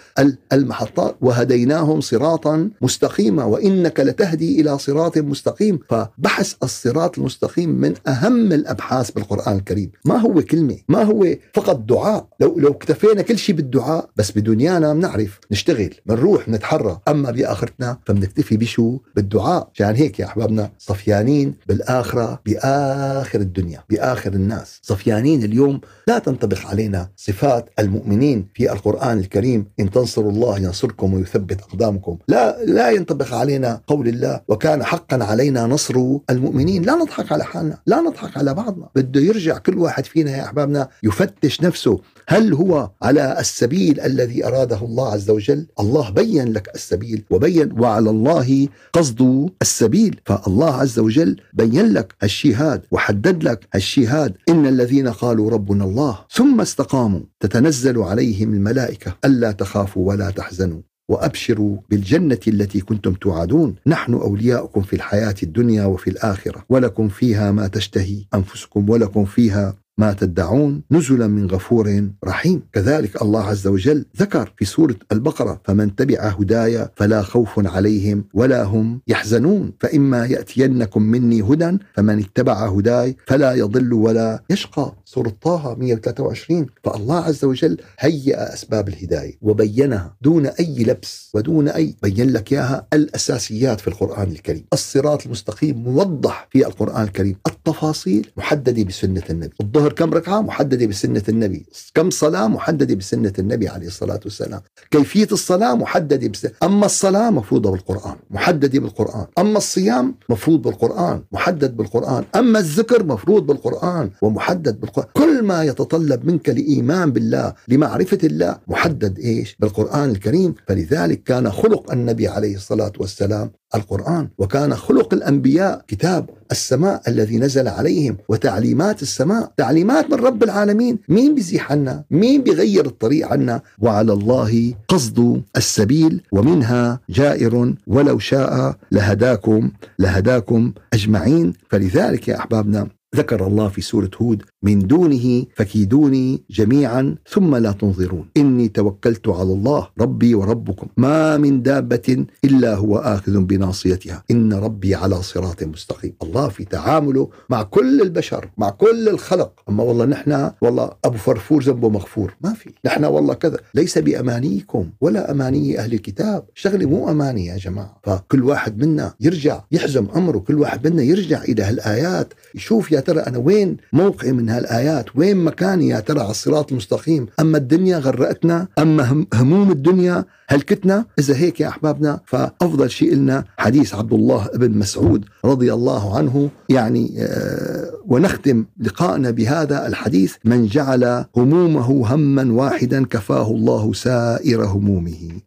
المحطات 0.54 1.16
وهديناهم 1.22 2.02
صراطا 2.02 2.70
مستقيما. 2.82 3.44
وإنك 3.44 4.00
لتهدي 4.00 4.62
إلى 4.62 4.78
صراط 4.78 5.18
مستقيم. 5.18 5.80
فبحث 5.90 6.54
الصراط 6.64 7.18
المستقيم 7.18 7.70
من 7.70 7.94
أهم 8.08 8.52
الأبحاث 8.54 9.12
بالقرآن 9.12 9.56
الكريم. 9.56 9.92
ما 10.06 10.18
هو 10.18 10.42
كلمة 10.42 10.78
ما 10.90 11.04
هو 11.04 11.28
فقط 11.54 11.80
دعاء. 11.80 12.28
لو 12.40 12.60
لو 12.60 12.72
اكتفينا 12.72 13.22
كل 13.22 13.38
شيء 13.38 13.56
بالدعاء 13.56 14.10
بس 14.16 14.32
بدنيانا 14.32 14.94
بنعرف 14.94 15.40
نشتغل 15.52 15.94
بنروح 16.06 16.50
نتحرى. 16.50 17.00
أما 17.08 17.32
بآخرتنا 17.32 17.98
فبنكتفي 18.32 18.58
بشو؟ 18.58 19.00
بالدعاء. 19.16 19.70
عشان 19.74 19.96
هيك 19.96 20.20
يا 20.20 20.26
أحبابنا 20.26 20.72
صفيانين 20.78 21.56
بالآخرة 21.68 22.42
بآخر 22.46 23.40
الدنيا 23.40 23.84
بآخر 23.90 24.34
الناس. 24.34 24.80
صفيانين 24.84 25.44
اليوم 25.44 25.82
لا 26.08 26.20
تنطبق 26.20 26.68
علينا 26.68 27.10
صفات 27.18 27.70
المؤمنين 27.80 28.48
في 28.54 28.72
القرآن 28.72 29.20
الكريم 29.20 29.66
إن 29.80 29.92
تنصروا 29.92 30.32
الله 30.32 30.58
ينصركم 30.58 31.14
ويثبت 31.14 31.62
أقدامكم. 31.62 32.18
لا 32.28 32.64
لا 32.66 32.90
ينطبق 32.90 33.34
علينا 33.34 33.82
قول 33.88 34.08
الله 34.08 34.42
وكان 34.48 34.84
حقا 34.84 35.24
علينا 35.24 35.68
نصر 35.68 35.96
المؤمنين. 36.30 36.84
لا 36.84 36.96
نضحك 36.96 37.32
على 37.32 37.44
حالنا 37.44 37.78
لا 37.86 38.02
نضحك 38.02 38.38
على 38.38 38.54
بعضنا. 38.54 38.90
بده 38.96 39.22
يرجع 39.22 39.58
كل 39.58 39.78
واحد 39.78 40.06
فينا 40.06 40.38
يا 40.38 40.44
أحبابنا 40.44 40.88
يفتش 41.04 41.62
نفسه. 41.62 42.00
هل 42.28 42.54
هو 42.54 42.92
على 43.02 43.40
السبيل 43.40 44.00
الذي 44.00 44.46
أراده 44.46 44.82
الله 44.82 45.14
عز 45.14 45.30
وجل؟ 45.30 45.68
الله 45.80 46.10
بين 46.10 46.54
لك 46.54 46.76
السبيل 46.76 47.24
وبين 47.30 47.80
وعلى 47.82 48.10
الله 48.10 48.68
قصد 48.94 49.50
السبيل. 49.62 50.20
فالله 50.26 50.74
عز 50.74 51.00
وجل 51.00 51.42
بين 51.54 51.94
لك 51.94 52.16
الشهاد 52.24 52.82
وحدد 52.92 53.44
لك 53.44 53.68
الشهاد. 53.76 54.34
إن 54.50 54.68
الذين 54.68 55.08
قالوا 55.08 55.50
ربنا 55.50 55.84
الله 55.86 56.01
ثم 56.32 56.62
استقاموا. 56.62 57.22
تتنزل 57.40 57.98
عليهم 58.00 58.54
الملائكة. 58.54 59.16
ألا 59.26 59.52
تخافوا 59.52 60.08
ولا 60.10 60.30
تحزنوا. 60.30 60.82
وأبشروا 61.10 61.78
بالجنة 61.90 62.40
التي 62.48 62.80
كنتم 62.80 63.14
توعدون. 63.14 63.76
نحن 63.88 64.14
أولياؤكم 64.14 64.82
في 64.82 64.96
الحياة 64.96 65.36
الدنيا 65.44 65.86
وفي 65.86 66.10
الآخرة. 66.10 66.66
ولكم 66.70 67.10
فيها 67.10 67.52
ما 67.52 67.68
تشتهي 67.68 68.26
أنفسكم. 68.34 68.90
ولكم 68.90 69.26
فيها 69.26 69.76
ما 70.02 70.14
تدعون 70.14 70.82
نزلا 70.92 71.28
من 71.28 71.48
غفور 71.48 72.10
رحيم. 72.26 72.64
كذلك 72.74 73.22
الله 73.22 73.44
عز 73.44 73.68
وجل 73.68 74.06
ذكر 74.18 74.54
في 74.58 74.66
سورة 74.66 74.96
البقرة 75.12 75.62
فمن 75.66 75.96
تبع 75.96 76.20
هدايا 76.20 76.92
فلا 76.96 77.22
خوف 77.22 77.68
عليهم 77.68 78.26
ولا 78.34 78.64
هم 78.64 79.02
يحزنون. 79.08 79.74
فإما 79.80 80.26
يأتينكم 80.26 81.02
مني 81.02 81.42
هدى 81.42 81.78
فمن 81.94 82.20
اتبع 82.20 82.68
هداي 82.70 83.18
فلا 83.28 83.54
يضل 83.54 83.94
ولا 83.94 84.44
يشقى. 84.50 84.94
سورة 85.06 85.34
طه 85.42 85.76
123 85.80 86.66
فالله 86.84 87.18
عز 87.18 87.46
وجل 87.46 87.78
هيأ 88.00 88.54
أسباب 88.54 88.88
الهداية 88.88 89.38
وبينها 89.42 90.16
دون 90.22 90.46
أي 90.46 90.84
لبس 90.84 91.32
ودون 91.34 91.68
أي 91.68 91.96
بين 92.04 92.30
لك 92.30 92.54
إياها 92.54 92.88
الأساسيات 92.94 93.80
في 93.82 93.88
القرآن 93.88 94.32
الكريم. 94.32 94.66
الصراط 94.74 95.26
المستقيم 95.26 95.84
موضح 95.84 96.48
في 96.52 96.68
القرآن 96.68 97.04
الكريم. 97.04 97.36
التفاصيل 97.48 98.32
محددة 98.38 98.84
بسنة 98.84 99.24
النبي. 99.30 99.54
الظهر 99.62 99.91
كم 99.92 100.14
ركعة 100.14 100.42
محددة 100.42 100.86
بسنة 100.86 101.24
النبي. 101.30 101.66
كم 101.94 102.10
صلاة 102.10 102.48
محددة 102.48 102.96
بسنة 102.96 103.34
النبي 103.40 103.68
عليه 103.68 103.88
الصلاة 103.88 104.20
والسلام. 104.24 104.62
كيفية 104.92 105.28
الصلاة 105.32 105.76
محددة 105.76 106.28
بسنة 106.28 106.52
أما 106.64 106.86
الصلاة 106.86 107.30
مفروضة 107.30 107.72
بالقرآن 107.72 108.16
محددة 108.30 108.80
بالقرآن. 108.80 109.26
أما 109.38 109.58
الصيام 109.58 110.16
مفروض 110.30 110.62
بالقرآن 110.62 111.24
محدد 111.32 111.78
بالقرآن. 111.78 112.24
أما 112.36 112.60
الذكر 112.60 113.06
مفروض 113.06 113.46
بالقرآن 113.46 114.10
ومحدد 114.22 114.80
بالقرآن. 114.80 115.08
كل 115.14 115.31
ما 115.44 115.64
يتطلب 115.64 116.26
منك 116.26 116.50
لإيمان 116.50 117.12
بالله 117.12 117.54
لمعرفة 117.68 118.18
الله 118.24 118.58
محدد 118.68 119.20
إيش؟ 119.20 119.56
بالقرآن 119.60 120.10
الكريم. 120.10 120.56
فلذلك 120.68 121.24
كان 121.24 121.52
خلق 121.52 121.92
النبي 121.92 122.28
عليه 122.28 122.56
الصلاة 122.56 122.92
والسلام 123.00 123.52
القرآن 123.76 124.30
وكان 124.38 124.76
خلق 124.76 125.14
الأنبياء 125.14 125.86
كتاب 125.88 126.30
السماء 126.52 127.02
الذي 127.08 127.38
نزل 127.38 127.68
عليهم 127.68 128.18
وتعليمات 128.30 129.02
السماء. 129.02 129.52
تعليمات 129.58 130.10
من 130.12 130.18
رب 130.18 130.44
العالمين. 130.44 131.00
مين 131.10 131.36
بيزيح 131.36 131.72
عنا؟ 131.72 132.04
مين 132.12 132.44
بيغير 132.44 132.86
الطريق 132.86 133.28
عنا؟ 133.28 133.62
وعلى 133.80 134.14
الله 134.14 134.74
قصد 134.88 135.42
السبيل 135.58 136.22
ومنها 136.32 137.00
جائر 137.10 137.76
ولو 137.88 138.20
شاء 138.20 138.76
لهداكم 138.92 139.72
لهداكم 140.00 140.74
أجمعين. 140.94 141.54
فلذلك 141.70 142.28
يا 142.28 142.38
أحبابنا 142.38 142.88
ذكر 143.16 143.48
الله 143.48 143.68
في 143.68 143.82
سورة 143.82 144.12
هود 144.22 144.44
من 144.64 144.88
دونه 144.88 145.46
فكيدوني 145.56 146.42
جميعا 146.50 147.16
ثم 147.30 147.56
لا 147.56 147.72
تنظرون. 147.72 148.30
إني 148.38 148.68
توكلت 148.68 149.28
على 149.28 149.54
الله 149.54 149.88
ربي 150.00 150.36
وربكم. 150.36 150.88
ما 150.98 151.38
من 151.38 151.62
دابة 151.62 152.26
إلا 152.46 152.76
هو 152.76 152.98
آخذ 152.98 153.40
بناصيتها. 153.40 154.24
إن 154.32 154.54
ربي 154.54 154.96
على 154.96 155.22
صراط 155.22 155.64
مستقيم. 155.64 156.14
الله 156.24 156.48
في 156.50 156.66
تعامله 156.66 157.30
مع 157.50 157.64
كل 157.64 158.02
البشر 158.02 158.50
مع 158.58 158.70
كل 158.70 159.10
الخلق. 159.10 159.52
أما 159.70 159.84
والله 159.84 160.06
نحن 160.06 160.52
والله 160.62 160.92
أبو 161.06 161.18
فرفور 161.18 161.64
ذنبه 161.64 161.90
مغفور. 161.90 162.36
ما 162.42 162.54
في. 162.54 162.70
نحن 162.86 163.06
والله 163.06 163.34
كذا. 163.34 163.58
ليس 163.76 163.98
بأمانيكم 163.98 164.90
ولا 165.02 165.32
أماني 165.32 165.80
أهل 165.80 165.94
الكتاب. 165.94 166.46
شغلة 166.56 166.86
مو 166.86 167.10
أماني 167.12 167.46
يا 167.46 167.58
جماعة. 167.58 168.00
فكل 168.04 168.44
واحد 168.44 168.86
منا 168.86 169.14
يرجع 169.20 169.62
يحزم 169.72 170.08
أمره. 170.16 170.38
كل 170.38 170.56
واحد 170.56 170.88
منا 170.88 171.04
يرجع 171.04 171.44
إلى 171.44 171.64
هالآيات. 171.64 172.34
يشوف 172.56 172.92
يا 172.92 173.00
ترى 173.00 173.20
أنا 173.20 173.38
وين 173.38 173.78
موقعي 173.94 174.32
من 174.32 174.51
هالآيات 174.58 175.06
وين 175.16 175.38
مكاني 175.38 175.88
يا 175.88 176.00
ترى 176.00 176.20
على 176.20 176.32
الصراط 176.32 176.72
المستقيم 176.72 177.26
أما 177.40 177.58
الدنيا 177.58 177.98
غرقتنا 177.98 178.68
أما 178.80 179.26
هموم 179.34 179.72
الدنيا 179.72 180.26
هلكتنا. 180.50 181.06
إذا 181.20 181.36
هيك 181.36 181.60
يا 181.60 181.68
أحبابنا 181.68 182.20
فأفضل 182.26 182.90
شيء 182.90 183.16
لنا 183.16 183.46
حديث 183.58 183.96
عبد 183.96 184.14
الله 184.14 184.50
بن 184.56 184.72
مسعود 184.78 185.26
رضي 185.46 185.74
الله 185.74 186.18
عنه. 186.18 186.50
يعني 186.70 187.16
آه 187.20 187.92
ونختم 188.08 188.66
لقاءنا 188.80 189.32
بهذا 189.32 189.88
الحديث. 189.88 190.36
من 190.46 190.66
جعل 190.66 191.26
همومه 191.38 192.14
هما 192.14 192.54
واحدا 192.54 193.06
كفاه 193.06 193.48
الله 193.52 193.94
سائر 193.94 194.66
همومه. 194.66 195.42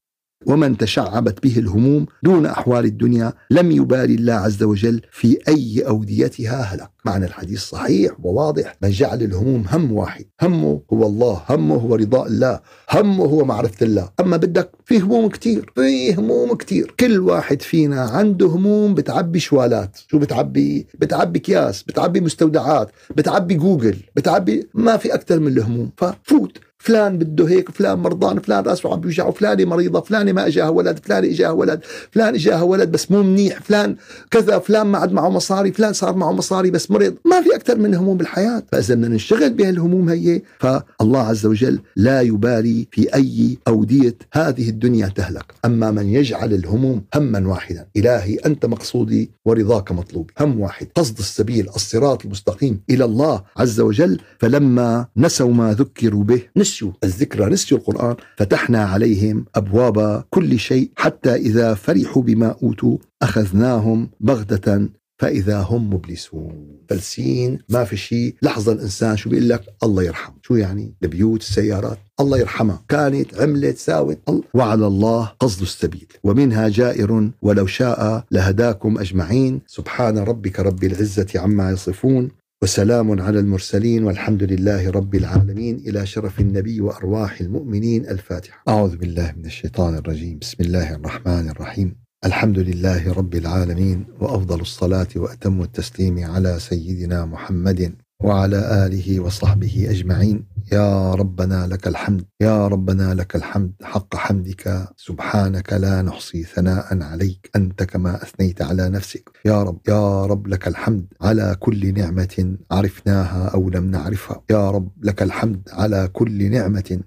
ومن 0.46 0.76
تشعبت 0.76 1.42
به 1.42 1.59
الهموم 1.59 2.07
دون 2.22 2.46
أحوال 2.46 2.85
الدنيا 2.85 3.33
لم 3.50 3.70
يبالي 3.70 4.14
الله 4.14 4.33
عز 4.33 4.62
وجل 4.62 5.00
في 5.12 5.38
أي 5.48 5.83
أوديتها 5.88 6.62
هلك. 6.62 6.90
معنى 7.04 7.24
الحديث 7.24 7.61
صحيح 7.61 8.12
وواضح. 8.22 8.76
من 8.83 8.90
جعل 8.90 9.22
الهموم 9.22 9.64
هم 9.68 9.92
واحد. 9.92 10.24
همه 10.42 10.80
هو 10.92 11.07
الله 11.07 11.42
همه 11.48 11.74
هو 11.74 11.94
رضاء 11.94 12.26
الله 12.26 12.61
همه 12.90 13.24
هو 13.24 13.44
معرفة 13.44 13.87
الله. 13.87 14.09
أما 14.20 14.37
بدك 14.37 14.70
في 14.85 14.98
هموم 14.98 15.28
كتير 15.28 15.72
في 15.74 16.14
هموم 16.14 16.54
كتير. 16.54 16.94
كل 17.00 17.18
واحد 17.18 17.62
فينا 17.62 18.00
عنده 18.00 18.46
هموم 18.46 18.94
بتعبي 18.94 19.40
شوالات. 19.40 19.98
شو 20.11 20.18
بتعبي؟ 20.18 20.87
بتعبي 20.98 21.38
أكياس 21.38 21.83
بتعبي 21.83 22.20
مستودعات 22.20 22.90
بتعبي 23.16 23.54
جوجل 23.54 23.96
بتعبي 24.16 24.68
ما 24.74 24.96
في 24.96 25.14
أكثر 25.14 25.40
من 25.40 25.48
الهموم. 25.52 25.90
ففوت. 25.96 26.59
فلان 26.84 27.18
بده 27.18 27.48
هيك 27.48 27.70
فلان 27.70 27.98
مرضان 27.98 28.40
فلان 28.40 28.64
راسه 28.64 28.92
عم 28.92 29.00
بيوجعه 29.00 29.30
فلانة 29.30 29.64
مريضة 29.64 30.00
فلانة 30.00 30.32
ما 30.32 30.46
إجاها 30.46 30.68
ولد 30.68 30.98
فلان 30.98 31.24
إجاها 31.24 31.50
ولد 31.50 31.80
فلان 32.12 32.34
إجاها 32.34 32.62
ولد 32.62 32.92
بس 32.92 33.10
مو 33.10 33.22
منيح 33.22 33.60
فلان 33.60 33.96
كذا 34.30 34.58
فلان 34.58 34.86
ما 34.86 34.98
عاد 34.98 35.12
معه 35.12 35.28
مصاري 35.28 35.72
فلان 35.72 35.92
صار 35.92 36.16
معه 36.16 36.32
مصاري 36.32 36.70
بس 36.70 36.90
مرض. 36.90 37.14
ما 37.24 37.42
في 37.42 37.54
أكثر 37.54 37.78
من 37.78 37.94
هموم 37.94 38.16
بالحياة. 38.16 38.62
فإذا 38.72 38.94
بدنا 38.94 39.08
نشتغل 39.08 39.52
بهالهموم 39.52 40.08
هي 40.08 40.42
فالله 40.58 41.20
عز 41.20 41.46
وجل 41.46 41.80
لا 41.96 42.20
يبالي 42.20 42.86
في 42.90 43.14
أي 43.14 43.58
أودية 43.68 44.16
هذه 44.32 44.68
الدنيا 44.68 45.08
تهلك. 45.08 45.54
أما 45.64 45.90
من 45.90 46.06
يجعل 46.06 46.52
الهموم 46.54 47.02
هما 47.14 47.48
واحدا 47.48 47.86
إلهي 47.96 48.34
أنت 48.34 48.66
مقصودي 48.66 49.30
ورضاك 49.44 49.92
مطلوبي. 49.92 50.32
هم 50.40 50.60
واحد 50.60 50.88
قصد 50.94 51.18
السبيل 51.18 51.68
الصراط 51.68 52.24
المستقيم 52.24 52.80
إلى 52.90 53.04
الله 53.04 53.42
عز 53.56 53.80
وجل 53.80 54.20
فلما 54.38 55.06
نسوا 55.16 55.52
ما 55.52 55.72
ذكروا 55.72 56.24
به 56.24 56.42
نسيوا 56.74 56.92
الذكرى 57.04 57.46
نسيوا 57.46 57.80
القرآن 57.80 58.16
فتحنا 58.37 58.84
عليهم 58.84 59.44
أبواب 59.54 60.24
كل 60.30 60.58
شيء 60.58 60.90
حتى 60.96 61.34
إذا 61.34 61.74
فرحوا 61.74 62.22
بما 62.22 62.56
أوتوا 62.62 62.98
أخذناهم 63.22 64.10
بغتة 64.20 64.88
فإذا 65.18 65.58
هم 65.58 65.94
مبلسون. 65.94 66.78
فلسين 66.88 67.58
ما 67.68 67.84
في 67.84 67.96
شيء 67.96 68.34
لحظة 68.42 68.72
الإنسان 68.72 69.16
شو 69.16 69.30
بيقول 69.30 69.48
لك؟ 69.48 69.62
الله 69.82 70.02
يرحم 70.02 70.32
شو 70.42 70.54
يعني؟ 70.54 70.94
البيوت 71.02 71.40
السيارات. 71.40 71.98
الله 72.20 72.38
يرحمها. 72.38 72.84
كانت 72.88 73.34
عملت 73.40 73.78
ساوت. 73.78 74.18
وعلى 74.54 74.87
الله 74.87 75.32
قصد 75.40 75.62
السبيل. 75.62 76.06
ومنها 76.24 76.68
جائر 76.68 77.30
ولو 77.42 77.66
شاء 77.66 78.24
لهداكم 78.30 78.98
أجمعين. 78.98 79.60
سبحان 79.66 80.18
ربك 80.18 80.60
رب 80.60 80.84
العزة 80.84 81.26
عما 81.37 81.70
يصفون. 81.70 82.30
وسلام 82.62 83.20
على 83.20 83.38
المرسلين 83.38 84.04
والحمد 84.04 84.42
لله 84.42 84.90
رب 84.90 85.14
العالمين. 85.14 85.76
إلى 85.76 86.06
شرف 86.06 86.40
النبي 86.40 86.80
وأرواح 86.80 87.40
المؤمنين. 87.40 88.08
الفاتحة. 88.08 88.62
أعوذ 88.68 88.96
بالله 88.96 89.32
من 89.36 89.44
الشيطان 89.44 89.94
الرجيم. 89.94 90.38
بسم 90.38 90.56
الله 90.60 90.94
الرحمن 90.94 91.48
الرحيم. 91.48 91.96
الحمد 92.24 92.58
لله 92.58 93.12
رب 93.12 93.34
العالمين. 93.34 94.06
وأفضل 94.20 94.60
الصلاة 94.60 95.08
وأتم 95.16 95.62
التسليم 95.62 96.24
على 96.24 96.58
سيدنا 96.60 97.26
محمد 97.26 98.03
وعلى 98.24 98.87
آله 98.87 99.20
وصحبه 99.20 99.87
أجمعين. 99.90 100.46
يا 100.72 101.14
ربنا 101.14 101.66
لك 101.66 101.87
الحمد 101.88 102.24
يا 102.40 102.68
ربنا 102.68 103.14
لك 103.14 103.37
الحمد. 103.37 103.72
حق 103.82 104.16
حمدك 104.16 104.88
سبحانك 104.96 105.72
لا 105.72 106.02
نحصي 106.02 106.42
ثناء 106.42 107.02
عليك. 107.02 107.50
أنت 107.56 107.82
كما 107.82 108.22
أثنيت 108.22 108.62
على 108.62 108.88
نفسك. 108.88 109.30
يا 109.44 109.62
رب 109.62 109.80
يا 109.88 110.26
رب 110.26 110.46
لك 110.46 110.68
الحمد 110.68 111.06
على 111.20 111.56
كل 111.60 111.94
نعمة 111.94 112.56
عرفناها 112.70 113.48
أو 113.54 113.70
لم 113.70 113.90
نعرفها. 113.90 114.42
يا 114.50 114.70
رب 114.70 114.90
لك 115.02 115.22
الحمد 115.22 115.68
على 115.72 116.08
كل 116.12 116.50
نعمة 116.50 117.00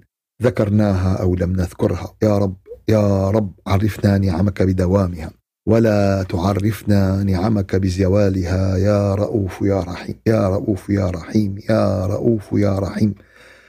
ذكرناها 0.43 1.13
أو 1.13 1.35
لم 1.35 1.51
نذكرها. 1.51 2.13
يا 2.23 2.37
رب 2.37 2.57
يا 2.89 3.29
رب 3.29 3.53
عرفنا 3.67 4.17
نعمك 4.17 4.63
بدوامها. 4.63 5.31
ولا 5.67 6.23
تعرفنا 6.23 7.23
نعمك 7.23 7.75
بزوالها. 7.75 8.77
يا 8.77 9.15
رؤوف 9.15 9.61
يا 9.61 9.79
رحيم 9.79 10.15
يا 10.27 10.47
رؤوف 10.49 10.89
يا 10.89 11.09
رحيم 11.09 11.55
يا 11.69 12.05
رؤوف 12.05 12.43
يا 12.53 12.79
رحيم. 12.79 13.15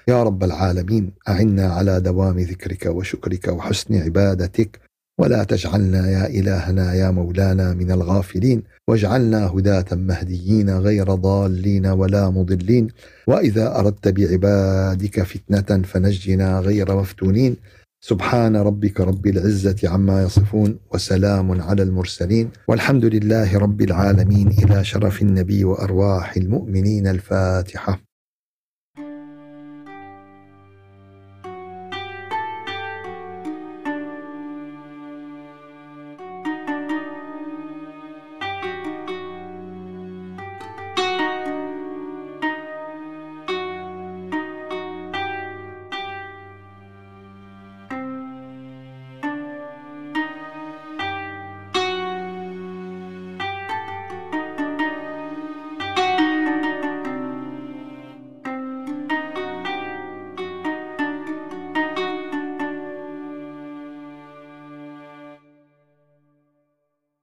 يا 0.09 0.23
رب 0.23 0.45
العالمين 0.45 1.11
أعنا 1.29 1.67
على 1.67 2.01
دوام 2.01 2.39
ذكرك 2.39 2.87
وشكرك 2.87 3.49
وحسن 3.49 3.95
عبادتك. 3.95 4.81
ولا 5.21 5.45
تجعلنا 5.45 6.11
يا 6.11 6.27
إلهنا 6.27 6.95
يا 6.95 7.11
مولانا 7.11 7.75
من 7.75 7.91
الغافلين. 7.93 8.63
واجعلنا 8.89 9.47
هداة 9.47 9.91
مهديين 9.93 10.71
غير 10.71 11.15
ضالين 11.15 11.87
ولا 11.87 12.31
مضلين. 12.31 12.89
وإذا 13.27 13.79
أردت 13.79 14.09
بعبادك 14.09 15.23
فتنة 15.23 15.83
فنجنا 15.83 16.61
غير 16.61 16.97
مفتونين. 16.97 17.57
سبحان 18.01 18.57
ربك 18.57 19.01
رب 19.01 19.27
العزة 19.27 19.77
عما 19.85 20.23
يصفون 20.23 20.79
وسلام 20.95 21.61
على 21.61 21.83
المرسلين 21.83 22.51
والحمد 22.69 23.05
لله 23.05 23.59
رب 23.59 23.81
العالمين 23.83 24.49
إلى 24.49 24.85
شرف 24.85 25.23
النبي 25.23 25.65
وأرواح 25.65 26.37
المؤمنين 26.37 27.07
الفاتحة. 27.07 28.08